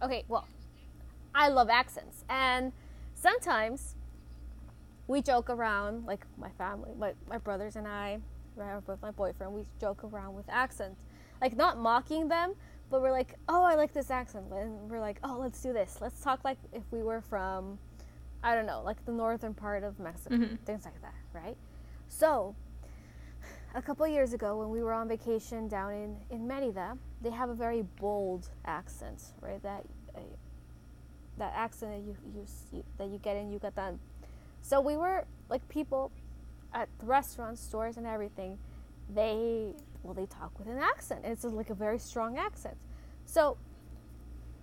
Okay, 0.03 0.25
well, 0.27 0.49
I 1.33 1.47
love 1.49 1.71
accents, 1.71 2.25
and 2.29 2.73
sometimes 3.15 3.95
we 5.11 5.21
joke 5.21 5.51
around, 5.51 6.07
like 6.07 6.25
my 6.39 6.51
family, 6.51 6.93
my 6.97 7.13
my 7.29 7.37
brothers 7.39 7.75
and 7.75 7.87
I, 7.89 8.19
right, 8.55 8.77
with 8.87 9.03
my 9.03 9.11
boyfriend, 9.11 9.53
we 9.53 9.67
joke 9.81 10.05
around 10.05 10.35
with 10.35 10.49
accents, 10.49 11.03
like 11.41 11.57
not 11.57 11.79
mocking 11.79 12.29
them, 12.29 12.55
but 12.91 13.03
we're 13.03 13.11
like, 13.11 13.35
oh, 13.49 13.65
I 13.65 13.75
like 13.75 13.93
this 13.93 14.09
accent, 14.11 14.47
and 14.53 14.89
we're 14.89 15.01
like, 15.01 15.19
oh, 15.25 15.37
let's 15.41 15.61
do 15.61 15.73
this. 15.73 15.99
Let's 16.01 16.21
talk 16.21 16.45
like 16.45 16.59
if 16.73 16.85
we 16.93 17.03
were 17.03 17.21
from, 17.21 17.77
I 18.45 18.55
don't 18.55 18.67
know, 18.67 18.83
like 18.85 19.05
the 19.05 19.11
northern 19.11 19.53
part 19.53 19.83
of 19.83 19.99
Mexico, 19.99 20.37
Mhm. 20.37 20.59
things 20.65 20.85
like 20.85 21.01
that, 21.03 21.15
right? 21.33 21.57
So, 22.07 22.55
a 23.75 23.83
couple 23.83 24.07
years 24.07 24.33
ago 24.33 24.59
when 24.59 24.71
we 24.71 24.81
were 24.81 24.93
on 24.93 25.09
vacation 25.09 25.67
down 25.67 25.93
in 25.93 26.17
in 26.31 26.47
Merida, 26.47 26.97
they 27.21 27.31
have 27.31 27.49
a 27.51 27.55
very 27.55 27.83
bold 27.83 28.49
accent, 28.65 29.33
right? 29.41 29.61
That 29.63 29.85
uh, 30.15 30.21
that 31.39 31.53
accent 31.57 31.91
that 31.95 32.03
you, 32.07 32.17
you 32.33 32.47
you 32.73 32.85
that 32.99 33.09
you 33.09 33.19
get 33.19 33.37
in 33.37 33.51
Yucatan. 33.51 33.99
So 34.63 34.81
we 34.81 34.97
were 34.97 35.25
like 35.49 35.67
people 35.69 36.13
at 36.73 36.89
the 36.99 37.07
restaurants, 37.07 37.61
stores, 37.61 37.97
and 37.97 38.07
everything. 38.07 38.59
They 39.13 39.75
well, 40.03 40.15
they 40.15 40.27
talk 40.27 40.59
with 40.59 40.69
an 40.69 40.79
accent. 40.79 41.23
It's 41.25 41.45
like 41.45 41.71
a 41.71 41.75
very 41.75 41.99
strong 41.99 42.39
accent. 42.39 42.77
So 43.27 43.57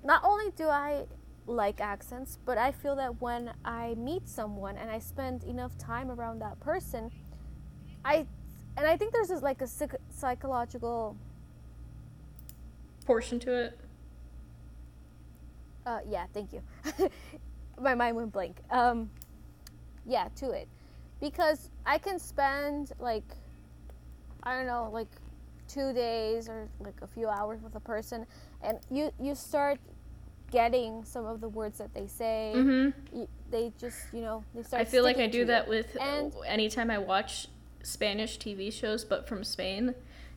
not 0.04 0.24
only 0.24 0.52
do 0.52 0.68
I 0.68 1.06
like 1.46 1.80
accents, 1.80 2.40
but 2.46 2.58
I 2.58 2.72
feel 2.72 2.96
that 2.96 3.22
when 3.22 3.52
I 3.64 3.96
meet 3.96 4.28
someone 4.28 4.78
and 4.78 4.90
I 4.90 5.00
spend 5.00 5.44
enough 5.44 5.78
time 5.78 6.10
around 6.10 6.40
that 6.40 6.60
person, 6.60 7.12
I 8.04 8.26
and 8.78 8.86
I 8.86 8.96
think 8.96 9.12
there's 9.12 9.30
this, 9.30 9.42
like 9.42 9.62
a 9.62 9.68
psych- 9.68 10.02
psychological 10.10 11.18
Portion 13.06 13.40
to 13.40 13.54
it. 13.54 13.80
Uh, 15.86 16.00
yeah, 16.10 16.26
thank 16.34 16.52
you. 16.52 16.62
My 17.82 17.96
mind 17.96 18.18
went 18.18 18.34
blank. 18.34 18.58
Um, 18.70 19.10
yeah, 20.08 20.30
to 20.38 20.52
it, 20.52 20.68
because 21.20 21.70
I 21.86 21.98
can 21.98 22.18
spend 22.20 22.94
like, 23.00 23.36
I 24.44 24.56
don't 24.56 24.68
know, 24.68 24.90
like 24.92 25.10
two 25.68 25.92
days 25.94 26.48
or 26.48 26.70
like 26.80 26.96
a 27.02 27.08
few 27.08 27.28
hours 27.28 27.62
with 27.62 27.76
a 27.76 27.80
person, 27.80 28.26
and 28.62 28.80
you 28.90 29.12
you 29.20 29.36
start 29.36 29.80
getting 30.50 31.04
some 31.04 31.26
of 31.26 31.42
the 31.42 31.50
words 31.50 31.78
that 31.78 31.94
they 31.94 32.08
say. 32.08 32.54
Mhm. 32.56 32.94
You, 33.14 33.28
they 33.52 33.74
just 33.78 34.00
you 34.14 34.22
know 34.22 34.44
they 34.56 34.64
start. 34.64 34.82
I 34.82 34.86
feel 34.86 35.04
like 35.04 35.18
I 35.18 35.28
do 35.28 35.46
that 35.46 35.68
with 35.68 35.98
And- 36.00 36.34
anytime 36.46 36.90
I 36.90 36.98
watch 36.98 37.48
Spanish 37.84 38.38
TV 38.40 38.72
shows, 38.72 39.04
but 39.06 39.28
from 39.28 39.44
Spain. 39.44 39.94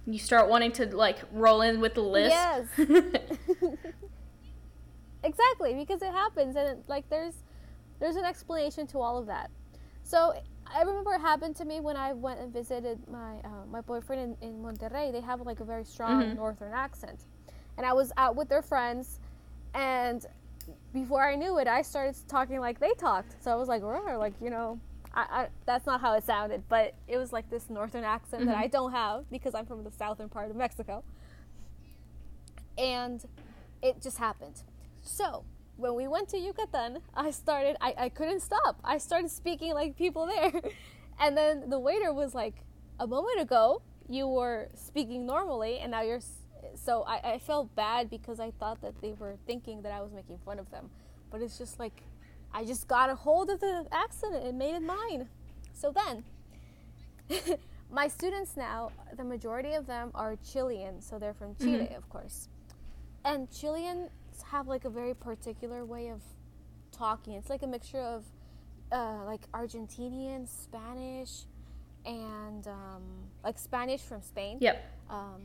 You 0.06 0.18
start 0.18 0.48
wanting 0.48 0.72
to 0.72 0.96
like 0.96 1.18
roll 1.30 1.60
in 1.60 1.78
with 1.78 1.94
the 1.94 2.02
list. 2.02 2.30
Yes. 2.30 2.66
exactly 5.22 5.74
because 5.74 6.00
it 6.02 6.10
happens 6.12 6.56
and 6.56 6.68
it, 6.68 6.78
like 6.88 7.08
there's 7.10 7.34
there's 7.98 8.16
an 8.16 8.24
explanation 8.24 8.86
to 8.88 8.98
all 8.98 9.18
of 9.18 9.26
that 9.26 9.50
so 10.10 10.34
i 10.74 10.80
remember 10.82 11.12
it 11.14 11.20
happened 11.20 11.54
to 11.54 11.64
me 11.64 11.80
when 11.80 11.96
i 11.96 12.12
went 12.12 12.38
and 12.40 12.52
visited 12.52 12.98
my 13.08 13.32
uh, 13.44 13.64
my 13.70 13.80
boyfriend 13.80 14.36
in, 14.42 14.48
in 14.48 14.62
monterrey 14.62 15.12
they 15.12 15.20
have 15.20 15.40
like 15.50 15.60
a 15.60 15.64
very 15.64 15.84
strong 15.84 16.20
Mhm. 16.22 16.36
northern 16.36 16.72
accent 16.72 17.20
and 17.76 17.86
i 17.86 17.92
was 17.92 18.12
out 18.16 18.34
with 18.36 18.48
their 18.48 18.62
friends 18.62 19.20
and 19.74 20.26
before 20.92 21.22
i 21.32 21.34
knew 21.36 21.58
it 21.58 21.66
i 21.68 21.82
started 21.82 22.16
talking 22.28 22.58
like 22.60 22.78
they 22.80 22.92
talked 22.94 23.32
so 23.42 23.50
i 23.52 23.54
was 23.54 23.68
like 23.68 23.82
"Roar," 23.82 24.16
like 24.18 24.34
you 24.40 24.50
know 24.50 24.78
I, 25.12 25.26
I, 25.38 25.48
that's 25.66 25.86
not 25.86 26.00
how 26.00 26.12
it 26.14 26.24
sounded 26.24 26.62
but 26.68 26.94
it 27.08 27.16
was 27.18 27.32
like 27.32 27.48
this 27.50 27.68
northern 27.68 28.04
accent 28.04 28.46
that 28.46 28.56
Mhm. 28.56 28.64
i 28.64 28.66
don't 28.68 28.92
have 28.92 29.28
because 29.30 29.54
i'm 29.54 29.66
from 29.66 29.82
the 29.84 29.90
southern 29.92 30.28
part 30.28 30.50
of 30.50 30.56
mexico 30.56 31.02
and 32.78 33.22
it 33.82 34.00
just 34.00 34.18
happened. 34.18 34.62
So 35.02 35.44
when 35.80 35.94
we 35.94 36.06
went 36.08 36.28
to 36.30 36.38
Yucatan, 36.38 36.98
I 37.14 37.30
started. 37.30 37.76
I, 37.80 37.94
I 37.96 38.08
couldn't 38.10 38.40
stop. 38.40 38.78
I 38.84 38.98
started 38.98 39.30
speaking 39.30 39.74
like 39.74 39.96
people 39.96 40.26
there, 40.26 40.52
and 41.20 41.36
then 41.36 41.70
the 41.70 41.78
waiter 41.78 42.12
was 42.12 42.34
like, 42.34 42.54
"A 42.98 43.06
moment 43.06 43.40
ago, 43.40 43.82
you 44.08 44.26
were 44.28 44.68
speaking 44.74 45.26
normally, 45.26 45.78
and 45.78 45.90
now 45.92 46.02
you're." 46.02 46.20
So 46.74 47.02
I, 47.06 47.32
I 47.34 47.38
felt 47.38 47.74
bad 47.74 48.10
because 48.10 48.38
I 48.38 48.50
thought 48.52 48.80
that 48.82 49.00
they 49.00 49.12
were 49.12 49.36
thinking 49.46 49.82
that 49.82 49.92
I 49.92 50.00
was 50.02 50.12
making 50.12 50.38
fun 50.44 50.58
of 50.58 50.70
them, 50.70 50.90
but 51.30 51.40
it's 51.40 51.58
just 51.58 51.78
like 51.78 52.02
I 52.52 52.64
just 52.64 52.86
got 52.86 53.10
a 53.10 53.14
hold 53.14 53.50
of 53.50 53.60
the 53.60 53.86
accent 53.90 54.34
and 54.36 54.58
made 54.58 54.74
it 54.74 54.82
mine. 54.82 55.28
So 55.72 55.92
then. 55.92 56.24
my 57.92 58.08
students 58.08 58.56
now, 58.56 58.90
the 59.16 59.24
majority 59.24 59.72
of 59.72 59.86
them 59.86 60.10
are 60.14 60.36
Chilean, 60.44 61.00
so 61.00 61.18
they're 61.18 61.34
from 61.34 61.54
Chile, 61.56 61.88
Mhm. 61.90 61.96
of 61.96 62.08
course. 62.08 62.48
And 63.24 63.50
Have 64.44 64.66
like 64.66 64.84
a 64.84 64.90
very 64.90 65.14
particular 65.14 65.84
way 65.84 66.08
of 66.08 66.22
talking. 66.92 67.34
It's 67.34 67.50
like 67.50 67.62
a 67.62 67.66
mixture 67.66 68.00
of 68.00 68.24
uh, 68.92 69.24
like 69.24 69.50
Argentinian, 69.52 70.48
Spanish, 70.48 71.44
and 72.04 72.66
um, 72.66 73.02
like 73.44 73.58
Spanish 73.58 74.00
from 74.00 74.22
Spain. 74.22 74.58
Yep. 74.60 74.84
um, 75.08 75.42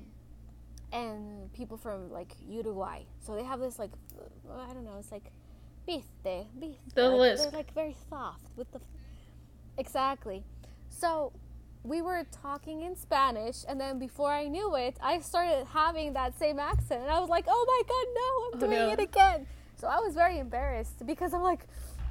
and 0.92 1.52
people 1.54 1.78
from 1.78 2.10
like 2.12 2.32
Uruguay. 2.48 3.02
So 3.20 3.36
they 3.36 3.44
have 3.44 3.60
this 3.60 3.78
like 3.78 3.92
I 4.50 4.74
don't 4.74 4.86
know, 4.86 4.98
it's 4.98 5.12
like 5.12 5.32
viste, 5.88 6.48
viste. 6.58 6.96
The 6.96 7.10
like, 7.10 7.20
lisp. 7.20 7.44
They're 7.44 7.60
like 7.60 7.74
very 7.74 7.96
soft 8.10 8.50
with 8.56 8.72
the 8.72 8.80
exactly. 9.78 10.44
So 10.90 11.34
we 11.86 12.02
were 12.02 12.24
talking 12.44 12.82
in 12.82 12.96
Spanish, 12.96 13.64
and 13.68 13.80
then 13.80 14.00
before 14.00 14.32
I 14.32 14.48
knew 14.48 14.76
it, 14.76 14.98
I 15.02 15.20
started 15.20 15.66
having 15.72 16.14
that 16.14 16.38
same 16.40 16.60
accent, 16.60 17.02
and 17.04 17.12
I 17.12 17.20
was 17.20 17.30
like, 17.30 17.46
"Oh 17.48 17.64
my 17.74 17.82
god, 17.94 18.08
no! 18.22 18.30
I'm 18.46 18.54
Oh, 18.56 18.60
doing 18.66 18.88
no. 18.88 18.94
it 18.94 19.00
again." 19.10 19.48
So 19.78 19.88
I 19.88 20.00
was 20.00 20.14
very 20.16 20.40
embarrassed 20.40 21.06
because 21.06 21.34
I'm 21.34 21.44
like, 21.44 21.68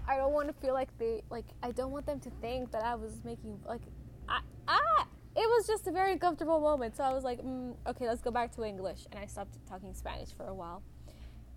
I 0.06 0.16
don't 0.16 0.32
want 0.32 0.48
to 0.48 0.54
feel 0.54 0.74
like 0.74 0.90
they 0.98 1.22
like 1.30 1.46
I 1.62 1.70
don't 1.72 1.90
want 1.90 2.06
them 2.06 2.20
to 2.20 2.30
think 2.40 2.70
that 2.72 2.82
I 2.84 2.94
was 2.94 3.12
making 3.24 3.58
like 3.66 3.82
I 4.28 4.40
ah. 4.68 5.06
It 5.36 5.48
was 5.54 5.66
just 5.66 5.88
a 5.88 5.90
very 5.90 6.12
uncomfortable 6.12 6.60
moment, 6.60 6.94
so 6.96 7.02
I 7.02 7.12
was 7.12 7.24
like, 7.24 7.40
mm, 7.42 7.74
"Okay, 7.88 8.06
let's 8.06 8.20
go 8.22 8.30
back 8.30 8.54
to 8.54 8.62
English," 8.62 9.00
and 9.10 9.18
I 9.18 9.26
stopped 9.26 9.56
talking 9.68 9.92
Spanish 9.92 10.30
for 10.32 10.46
a 10.46 10.54
while. 10.54 10.80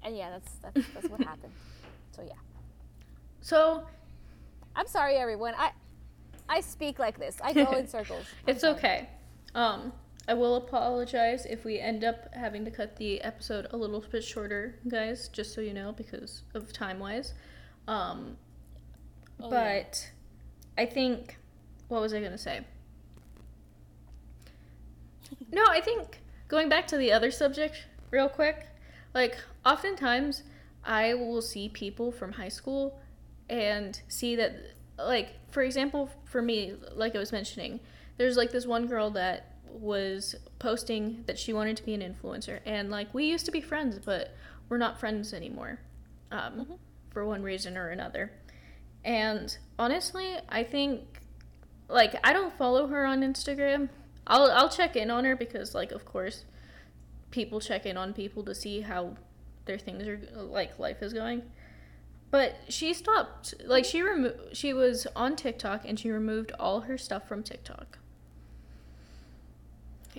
And 0.02 0.18
yeah, 0.18 0.32
that's 0.32 0.52
that's, 0.64 0.82
that's 0.96 1.10
what 1.10 1.22
happened. 1.32 1.54
So 2.16 2.24
yeah, 2.24 2.42
So 3.42 3.84
I'm 4.76 4.88
sorry, 4.88 5.16
everyone. 5.18 5.54
I 5.56 5.72
I 6.50 6.62
speak 6.62 7.00
like 7.00 7.20
this. 7.20 7.38
I 7.44 7.54
go 7.54 7.72
in 7.74 7.88
circles. 7.98 8.26
It's 8.46 8.64
okay. 8.64 9.10
Um, 9.56 9.92
I 10.28 10.34
will 10.34 10.56
apologize 10.56 11.46
if 11.46 11.64
we 11.66 11.80
end 11.80 12.04
up 12.04 12.34
having 12.34 12.66
to 12.66 12.72
cut 12.72 12.96
the 12.98 13.22
episode 13.22 13.68
a 13.72 13.78
little 13.78 14.04
bit 14.12 14.24
shorter, 14.24 14.80
guys. 14.88 15.28
Just 15.30 15.54
so 15.54 15.62
you 15.62 15.74
know, 15.74 15.92
because 15.94 16.44
of 16.54 16.72
time 16.74 17.00
wise. 17.00 17.34
Um, 17.88 18.38
Oh, 19.40 19.52
yeah. 19.52 19.82
but 19.84 20.12
I 20.80 20.88
think 20.88 21.38
what 21.90 22.02
was 22.02 22.12
I 22.14 22.20
gonna 22.22 22.40
say? 22.40 22.62
No, 25.52 25.64
I 25.70 25.82
think 25.82 26.22
going 26.48 26.70
back 26.70 26.88
to 26.88 26.98
the 26.98 27.12
other 27.12 27.32
subject 27.32 27.86
real 28.12 28.30
quick, 28.30 28.66
like 29.14 29.38
oftentimes 29.66 30.44
I 30.84 31.14
will 31.14 31.42
see 31.42 31.70
people 31.70 32.12
from 32.12 32.34
high 32.34 32.50
school 32.50 33.00
and 33.50 34.02
see 34.08 34.36
that 34.38 34.56
like 34.98 35.30
for 35.52 35.64
example 35.64 36.10
for 36.26 36.42
me 36.42 36.74
like 36.96 37.16
I 37.16 37.20
was 37.20 37.32
mentioning, 37.32 37.80
there's 38.18 38.38
like 38.38 38.52
this 38.52 38.66
one 38.66 38.88
girl 38.88 39.12
that 39.12 39.54
was 39.70 40.36
posting 40.60 41.24
that 41.28 41.38
she 41.38 41.54
wanted 41.54 41.78
to 41.78 41.84
be 41.84 41.94
an 41.94 42.02
influencer 42.02 42.60
and 42.66 42.90
like 42.90 43.14
we 43.14 43.26
used 43.26 43.46
to 43.46 43.52
be 43.52 43.62
friends 43.62 44.00
but 44.00 44.34
we're 44.70 44.78
not 44.78 45.00
friends 45.00 45.34
anymore. 45.34 45.80
Um 46.32 46.78
for 47.18 47.26
one 47.26 47.42
reason 47.42 47.78
or 47.78 47.90
another. 47.90 48.32
And 49.04 49.58
honestly, 49.80 50.36
I 50.50 50.64
think 50.64 51.22
like 51.90 52.16
I 52.24 52.34
don't 52.34 52.56
follow 52.58 52.88
her 52.88 53.06
on 53.06 53.22
Instagram. 53.22 53.90
I'll 54.28 54.52
I'll 54.52 54.70
check 54.70 54.96
in 54.96 55.10
on 55.10 55.26
her 55.26 55.36
because 55.36 55.74
like 55.74 55.92
of 55.92 56.06
course 56.06 56.44
people 57.32 57.60
check 57.60 57.86
in 57.86 57.98
on 57.98 58.14
people 58.14 58.44
to 58.44 58.54
see 58.54 58.82
how 58.82 59.16
their 59.66 59.78
things 59.78 60.08
are 60.08 60.20
like 60.36 60.78
life 60.78 61.02
is 61.02 61.14
going. 61.14 61.42
But 62.30 62.56
she 62.68 62.94
stopped 62.94 63.54
like 63.66 63.86
she 63.86 64.02
removed 64.02 64.36
she 64.58 64.74
was 64.74 65.08
on 65.16 65.36
TikTok 65.36 65.84
and 65.86 65.98
she 66.00 66.12
removed 66.12 66.52
all 66.60 66.82
her 66.82 66.98
stuff 66.98 67.28
from 67.28 67.42
TikTok. 67.42 68.00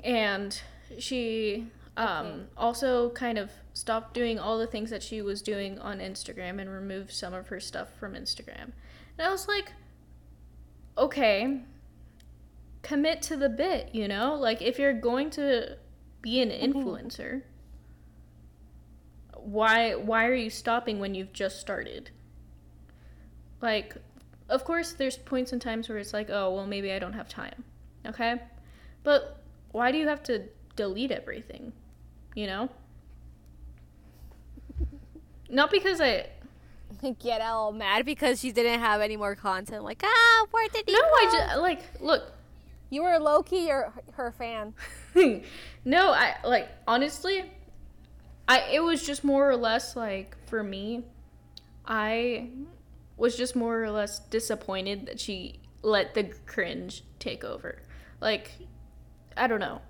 And 0.03 0.61
she 0.99 1.67
um, 1.97 2.07
Okay. 2.27 2.43
also 2.57 3.11
kind 3.11 3.37
of 3.39 3.51
stopped 3.75 4.15
doing 4.15 4.39
all 4.39 4.59
the 4.59 4.67
things 4.67 4.91
that 4.91 5.03
she 5.03 5.21
was 5.21 5.43
doing 5.43 5.79
on 5.81 5.99
Instagram 5.99 6.61
and 6.61 6.71
removed 6.71 7.11
some 7.13 7.35
of 7.35 7.49
her 7.49 7.61
stuff 7.61 7.89
from 7.99 8.15
Instagram. 8.15 8.73
And 9.19 9.27
I 9.27 9.31
was 9.31 9.49
like, 9.49 9.73
okay, 10.97 11.61
commit 12.83 13.23
to 13.23 13.37
the 13.37 13.49
bit, 13.49 13.95
you 13.95 14.07
know? 14.09 14.35
Like, 14.35 14.63
if 14.63 14.79
you're 14.79 14.93
going 14.93 15.31
to 15.31 15.77
be 16.23 16.41
an 16.41 16.51
influencer, 16.51 17.43
why 19.49 19.95
why 19.95 20.27
are 20.27 20.35
you 20.35 20.51
stopping 20.51 20.99
when 20.99 21.15
you've 21.15 21.33
just 21.33 21.59
started? 21.61 22.11
Like, 23.63 23.97
of 24.49 24.65
course, 24.65 24.93
there's 24.93 25.17
points 25.17 25.53
and 25.53 25.61
times 25.61 25.89
where 25.89 25.99
it's 25.99 26.13
like, 26.13 26.29
oh, 26.31 26.55
well, 26.55 26.67
maybe 26.67 26.93
I 26.93 26.99
don't 26.99 27.15
have 27.15 27.29
time, 27.29 27.65
okay? 28.07 28.37
But 29.03 29.43
why 29.73 29.91
do 29.91 29.99
you 29.99 30.07
have 30.07 30.23
to 30.25 30.45
delete 30.77 31.11
everything? 31.11 31.73
You 32.35 32.47
know? 32.47 32.69
Not 35.49 35.71
because 35.71 36.01
I 36.01 36.27
get 37.19 37.41
all 37.41 37.73
mad 37.73 38.05
because 38.05 38.41
she 38.41 38.53
didn't 38.53 38.81
have 38.81 39.01
any 39.01 39.17
more 39.17 39.35
content. 39.35 39.83
Like, 39.83 40.03
ah, 40.05 40.47
where 40.51 40.69
did 40.69 40.85
he 40.87 40.93
no, 40.93 41.01
go? 41.01 41.07
I 41.07 41.25
just 41.33 41.61
like 41.61 41.81
look. 42.01 42.33
You 42.91 43.03
were 43.03 43.19
low 43.19 43.43
key 43.43 43.67
your 43.67 43.93
her 44.13 44.31
fan. 44.33 44.75
no, 45.85 46.11
I 46.13 46.37
like 46.45 46.69
honestly, 46.87 47.45
I 48.49 48.61
it 48.73 48.81
was 48.81 49.07
just 49.07 49.23
more 49.23 49.49
or 49.49 49.57
less 49.57 49.95
like 49.95 50.37
for 50.47 50.63
me, 50.63 51.05
I 51.87 52.49
was 53.17 53.37
just 53.37 53.55
more 53.55 53.83
or 53.83 53.91
less 53.91 54.21
disappointed 54.21 55.07
that 55.07 55.21
she 55.21 55.61
let 55.83 56.15
the 56.15 56.25
cringe 56.47 57.05
take 57.19 57.45
over. 57.45 57.83
Like, 58.21 58.53
I 59.37 59.47
don't 59.47 59.61
know. 59.61 59.81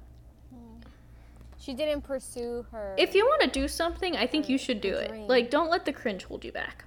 She 1.59 1.75
didn't 1.75 2.03
pursue 2.03 2.65
her. 2.71 2.95
If 2.99 3.15
you 3.15 3.25
want 3.27 3.43
to 3.43 3.49
do 3.49 3.69
something, 3.69 4.17
I 4.17 4.27
think 4.27 4.49
you 4.49 4.57
should 4.57 4.81
do 4.81 4.95
it. 4.95 5.29
Like, 5.29 5.51
don't 5.51 5.69
let 5.71 5.85
the 5.85 5.93
cringe 5.93 6.25
hold 6.25 6.45
you 6.45 6.53
back. 6.53 6.85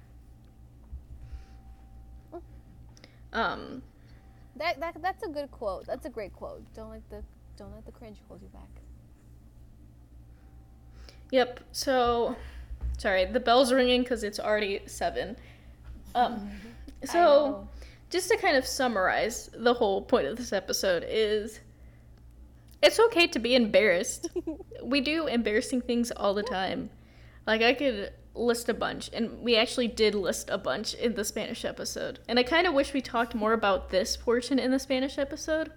Um, 3.32 3.82
that, 4.56 4.78
that 4.80 5.00
that's 5.00 5.22
a 5.22 5.28
good 5.28 5.50
quote. 5.50 5.86
That's 5.86 6.04
a 6.04 6.10
great 6.10 6.34
quote. 6.34 6.62
Don't 6.74 6.90
let 6.90 7.08
the 7.08 7.22
don't 7.56 7.72
let 7.74 7.86
the 7.86 7.92
cringe 7.92 8.18
hold 8.28 8.42
you 8.42 8.48
back. 8.48 8.68
Yep. 11.32 11.60
So, 11.72 12.36
sorry, 12.98 13.24
the 13.24 13.40
bell's 13.40 13.72
ringing 13.72 14.02
because 14.02 14.22
it's 14.22 14.38
already 14.38 14.82
seven. 14.86 15.36
Um, 16.14 16.50
so 17.04 17.66
just 18.10 18.28
to 18.30 18.36
kind 18.36 18.56
of 18.56 18.66
summarize 18.66 19.50
the 19.54 19.74
whole 19.74 20.02
point 20.02 20.26
of 20.26 20.36
this 20.36 20.52
episode 20.52 21.04
is, 21.08 21.58
it's 22.82 23.00
okay 23.00 23.26
to 23.28 23.38
be 23.38 23.54
embarrassed. 23.54 24.28
we 24.82 25.00
do 25.00 25.26
embarrassing 25.26 25.80
things 25.80 26.10
all 26.10 26.34
the 26.34 26.42
time. 26.42 26.90
Like 27.46 27.62
I 27.62 27.72
could 27.72 28.12
list 28.34 28.68
a 28.68 28.74
bunch, 28.74 29.10
and 29.14 29.40
we 29.40 29.56
actually 29.56 29.88
did 29.88 30.14
list 30.14 30.50
a 30.50 30.58
bunch 30.58 30.92
in 30.94 31.14
the 31.14 31.24
Spanish 31.24 31.64
episode. 31.64 32.18
And 32.28 32.38
I 32.38 32.42
kind 32.42 32.66
of 32.66 32.74
wish 32.74 32.92
we 32.92 33.00
talked 33.00 33.34
more 33.34 33.54
about 33.54 33.88
this 33.88 34.18
portion 34.18 34.58
in 34.58 34.70
the 34.70 34.78
Spanish 34.78 35.16
episode. 35.16 35.72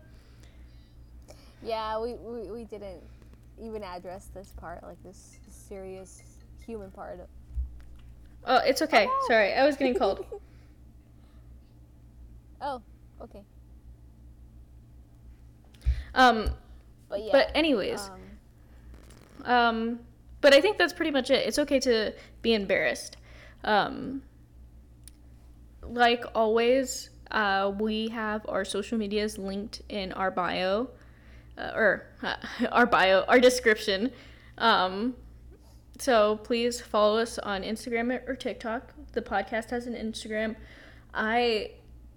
Yeah, 1.64 2.00
we, 2.00 2.14
we 2.14 2.52
we 2.52 2.64
didn't 2.66 3.02
even 3.60 3.84
address 3.84 4.30
this 4.34 4.54
part, 4.58 4.84
like 4.84 5.02
this 5.04 5.38
serious 5.50 6.22
human 6.66 6.92
part. 6.92 7.20
of- 7.20 7.28
Oh, 8.48 8.58
it's 8.58 8.82
okay. 8.82 9.08
Oh. 9.10 9.26
Sorry, 9.28 9.54
I 9.54 9.66
was 9.66 9.76
getting 9.76 9.96
cold. 9.96 10.26
Oh, 12.62 12.82
okay. 13.22 13.44
Um, 16.16 16.50
But 17.10 17.24
yeah. 17.24 17.30
but 17.32 17.52
anyways. 17.54 18.10
um, 18.10 18.22
Um, 19.52 20.00
but 20.42 20.54
I 20.54 20.62
think 20.62 20.78
that's 20.78 20.94
pretty 20.94 21.12
much 21.12 21.30
it. 21.30 21.46
It's 21.48 21.60
okay 21.60 21.80
to 21.82 22.14
be 22.42 22.54
embarrassed. 22.54 23.18
Um, 23.64 24.24
like 25.84 26.24
always, 26.34 27.10
uh, 27.32 27.72
we 27.78 28.08
have 28.10 28.46
our 28.50 28.66
social 28.66 28.98
medias 28.98 29.38
linked 29.38 29.82
in 29.90 30.12
our 30.14 30.32
bio, 30.32 30.90
uh, 31.58 31.72
or 31.76 32.08
uh, 32.24 32.36
our 32.72 32.86
bio, 32.86 33.24
our 33.28 33.40
description. 33.40 34.12
Um, 34.58 35.16
so 35.98 36.38
please 36.38 36.82
follow 36.82 37.18
us 37.20 37.38
on 37.40 37.64
Instagram 37.64 38.28
or 38.28 38.36
TikTok. 38.36 38.94
The 39.14 39.22
podcast 39.22 39.70
has 39.70 39.88
an 39.88 39.94
Instagram. 39.94 40.56
I 41.14 41.72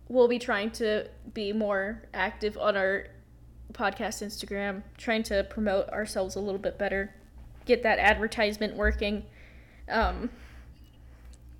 will 0.08 0.26
be 0.28 0.38
trying 0.38 0.70
to 0.72 1.08
be 1.34 1.52
more 1.52 2.02
active 2.14 2.56
on 2.58 2.76
our 2.76 3.06
podcast 3.72 4.22
Instagram, 4.26 4.82
trying 4.96 5.22
to 5.24 5.44
promote 5.44 5.88
ourselves 5.90 6.34
a 6.34 6.40
little 6.40 6.58
bit 6.58 6.78
better, 6.78 7.14
get 7.66 7.82
that 7.82 7.98
advertisement 7.98 8.74
working. 8.74 9.24
Um, 9.88 10.30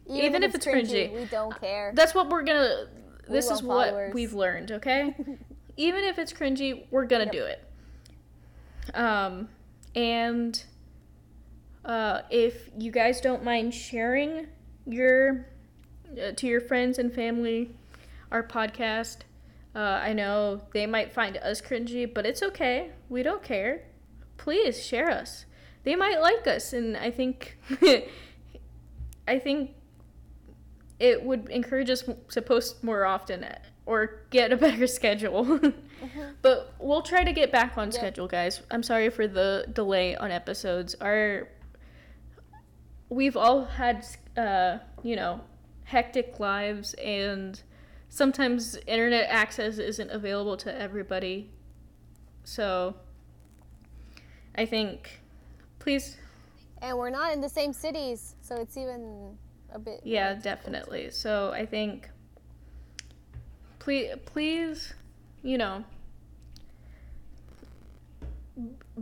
even 0.07 0.43
if 0.43 0.55
it's 0.55 0.67
cringy. 0.67 1.13
we 1.15 1.25
don't 1.27 1.59
care. 1.61 1.93
that's 1.95 2.15
what 2.15 2.29
we're 2.31 2.43
gonna. 2.43 2.87
We 3.29 3.35
This 3.35 3.51
is 3.51 3.63
what 3.63 3.89
followers. 3.91 4.15
we've 4.15 4.33
learned. 4.33 4.73
Okay, 4.73 5.15
even 5.77 6.03
if 6.05 6.19
it's 6.19 6.33
cringy, 6.33 6.87
we're 6.91 7.05
gonna 7.05 7.25
Yep. 7.25 7.33
do 7.33 7.45
it. 7.45 7.63
Um, 8.95 9.49
and 9.95 10.63
uh, 11.85 12.23
if 12.31 12.71
you 12.79 12.91
guys 12.91 13.21
don't 13.21 13.45
mind 13.45 13.75
sharing 13.75 14.47
your 14.87 15.47
uh, 16.13 16.33
to 16.33 16.47
your 16.47 16.61
friends 16.61 16.99
and 16.99 17.13
family 17.13 17.71
our 18.31 18.43
podcast. 18.43 19.19
Uh, 19.75 20.01
I 20.03 20.13
know 20.13 20.63
they 20.73 20.87
might 20.87 21.13
find 21.13 21.37
us 21.39 21.61
cringy, 21.61 22.13
but 22.13 22.27
it's 22.27 22.43
okay. 22.43 22.91
We 23.09 23.23
don't 23.23 23.43
care. 23.43 23.85
Please 24.37 24.85
share 24.85 25.11
us. 25.11 25.45
They 25.85 25.97
might 25.97 26.21
like 26.21 26.47
us, 26.47 26.73
and 26.73 26.97
I 26.97 27.11
think, 27.11 27.59
I 29.29 29.39
think, 29.39 29.71
it 30.99 31.23
would 31.23 31.49
encourage 31.49 31.91
us 31.91 32.03
to 32.31 32.43
post 32.43 32.83
more 32.83 33.05
often 33.05 33.47
or 33.87 34.23
get 34.31 34.53
a 34.53 34.57
better 34.57 34.87
schedule. 34.89 35.73
But 36.43 36.75
we'll 36.79 37.03
try 37.03 37.25
to 37.25 37.33
get 37.33 37.51
back 37.53 37.77
on 37.77 37.89
Yeah. 37.89 37.95
schedule, 37.99 38.29
guys. 38.29 38.63
I'm 38.71 38.83
sorry 38.83 39.11
for 39.11 39.27
the 39.27 39.67
delay 39.73 40.17
on 40.17 40.31
episodes. 40.31 40.95
Our 41.01 41.49
we've 43.09 43.37
all 43.37 43.65
had 43.65 44.05
uh, 44.37 44.79
you 45.03 45.17
know, 45.17 45.41
hectic 45.85 46.39
lives 46.39 46.95
and 46.95 47.61
sometimes 48.11 48.77
internet 48.87 49.27
access 49.31 49.79
isn't 49.79 50.11
available 50.11 50.57
to 50.59 50.81
everybody. 50.81 51.51
So 52.45 52.95
I 54.55 54.67
think 54.67 55.21
please 55.79 56.17
And 56.81 56.97
we're 56.99 57.11
not 57.11 57.33
in 57.33 57.41
the 57.41 57.49
same 57.49 57.73
cities, 57.73 58.35
so 58.41 58.57
it's 58.57 58.77
even 58.77 59.37
a 59.73 59.79
bit. 59.79 60.01
yeah, 60.05 60.35
definitely. 60.35 61.11
So 61.11 61.51
I 61.53 61.67
think 61.67 62.09
please 63.79 64.15
please, 64.27 64.95
you 65.43 65.59
know, 65.59 65.85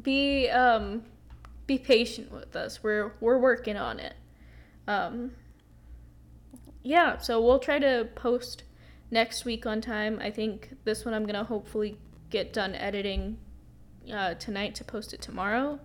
be 0.03 0.49
um 0.51 1.03
be 1.67 1.79
patient 1.79 2.31
with 2.33 2.55
us. 2.57 2.83
We're 2.83 3.13
we're 3.21 3.39
working 3.39 3.77
on 3.77 3.99
it. 3.99 4.15
Um 4.87 5.33
yeah, 6.83 7.19
so 7.19 7.41
we'll 7.41 7.59
try 7.59 7.81
to 7.81 8.09
post 8.15 8.63
next 9.11 9.45
week 9.45 9.67
on 9.67 9.81
time. 9.81 10.21
I 10.23 10.31
think 10.31 10.77
this 10.85 11.05
one 11.05 11.15
I'm 11.15 11.25
going 11.25 11.35
to 11.35 11.43
hopefully 11.43 11.99
get 12.31 12.53
done 12.53 12.77
editing 12.77 13.39
uh, 14.13 14.35
tonight 14.35 14.77
to 14.77 14.85
post 14.85 15.13
it 15.13 15.21
tomorrow, 15.21 15.81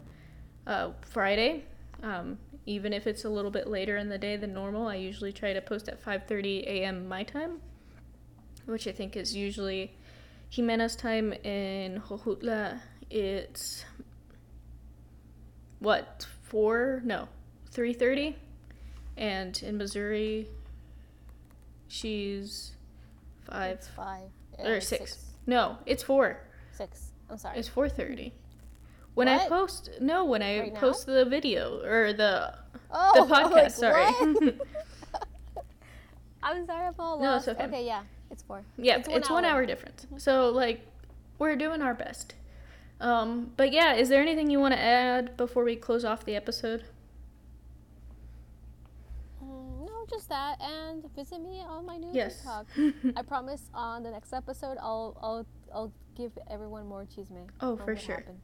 uh, 0.67 0.91
Friday. 1.01 1.65
Um, 2.03 2.37
even 2.67 2.93
if 2.93 3.07
it's 3.07 3.25
a 3.25 3.29
little 3.29 3.49
bit 3.49 3.67
later 3.67 3.97
in 3.97 4.09
the 4.09 4.17
day 4.19 4.37
than 4.37 4.53
normal, 4.53 4.87
I 4.87 4.95
usually 4.95 5.33
try 5.33 5.53
to 5.53 5.61
post 5.61 5.89
at 5.89 6.03
5:30 6.03 6.63
a.m. 6.67 7.07
my 7.07 7.23
time, 7.23 7.61
which 8.65 8.87
I 8.87 8.91
think 8.91 9.15
is 9.15 9.35
usually 9.35 9.95
Ximena's 10.51 10.95
time 10.95 11.33
in 11.33 12.01
Jojutla. 12.01 12.79
It's 13.09 13.85
what 15.79 16.27
four? 16.43 17.01
No, 17.03 17.27
3:30, 17.73 18.35
and 19.17 19.61
in 19.63 19.77
Missouri, 19.77 20.47
she's 21.87 22.73
five 23.45 23.77
It's 23.77 23.87
five. 23.87 24.29
or 24.59 24.75
uh, 24.75 24.79
six. 24.79 25.25
No, 25.47 25.77
it's 25.85 26.03
four. 26.03 26.41
Six. 26.71 27.11
I'm 27.29 27.37
sorry. 27.37 27.57
It's 27.57 27.69
4:30. 27.69 28.31
When 29.13 29.27
I 29.27 29.47
post 29.47 29.89
no, 29.99 30.25
when 30.25 30.41
I 30.41 30.59
Right 30.59 30.73
now? 30.73 30.79
post 30.79 31.05
the 31.05 31.25
video 31.25 31.81
or 31.83 32.13
the 32.13 32.53
oh, 32.91 33.11
the 33.27 33.33
podcast, 33.33 33.51
like, 33.53 33.71
sorry. 33.71 34.05
I'm 36.43 36.65
sorry, 36.65 36.87
I'm 36.87 36.95
all 36.99 37.19
No, 37.19 37.35
it's 37.37 37.47
okay. 37.47 37.63
Okay, 37.65 37.85
yeah, 37.85 38.03
it's 38.31 38.43
four. 38.43 38.63
yeah, 38.77 39.03
it's 39.07 39.29
one, 39.29 39.45
hour. 39.45 39.65
difference. 39.65 40.07
So 40.17 40.49
like 40.49 40.81
we're 41.39 41.55
doing 41.55 41.81
our 41.81 41.93
best. 41.93 42.35
Um, 42.99 43.51
but 43.57 43.71
yeah, 43.73 43.93
is 43.95 44.09
there 44.09 44.21
anything 44.21 44.49
you 44.49 44.59
want 44.59 44.73
to 44.73 44.79
add 44.79 45.35
before 45.35 45.63
we 45.63 45.75
close 45.75 46.05
off 46.05 46.23
the 46.23 46.35
episode? 46.35 46.83
Mm, 49.43 49.87
no, 49.87 50.05
just 50.09 50.29
that, 50.29 50.61
and 50.61 51.03
visit 51.15 51.41
me 51.41 51.63
on 51.67 51.85
my 51.85 51.97
new 51.97 52.09
Yes. 52.13 52.35
TikTok. 52.37 52.67
I 53.17 53.21
promise 53.23 53.69
on 53.73 54.03
the 54.03 54.11
next 54.11 54.33
episode, 54.33 54.77
I'll 54.79 55.17
I'll 55.21 55.45
I'll 55.73 55.91
give 56.15 56.31
everyone 56.49 56.85
more 56.87 57.05
chisme. 57.05 57.47
Oh, 57.59 57.75
for 57.77 57.95
sure. 57.95 58.15
happened. 58.17 58.39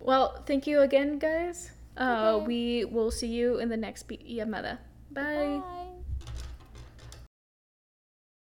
Well, 0.00 0.42
thank 0.46 0.66
you 0.66 0.80
again, 0.80 1.18
guys. 1.18 1.70
Uh, 1.96 2.32
Okay. 2.36 2.46
we 2.46 2.84
will 2.86 3.10
see 3.10 3.28
you 3.28 3.58
in 3.58 3.68
the 3.68 3.76
next 3.76 4.04
be- 4.08 4.16
llamada. 4.18 4.78
Bye. 5.12 5.60
Bye. 5.60 5.81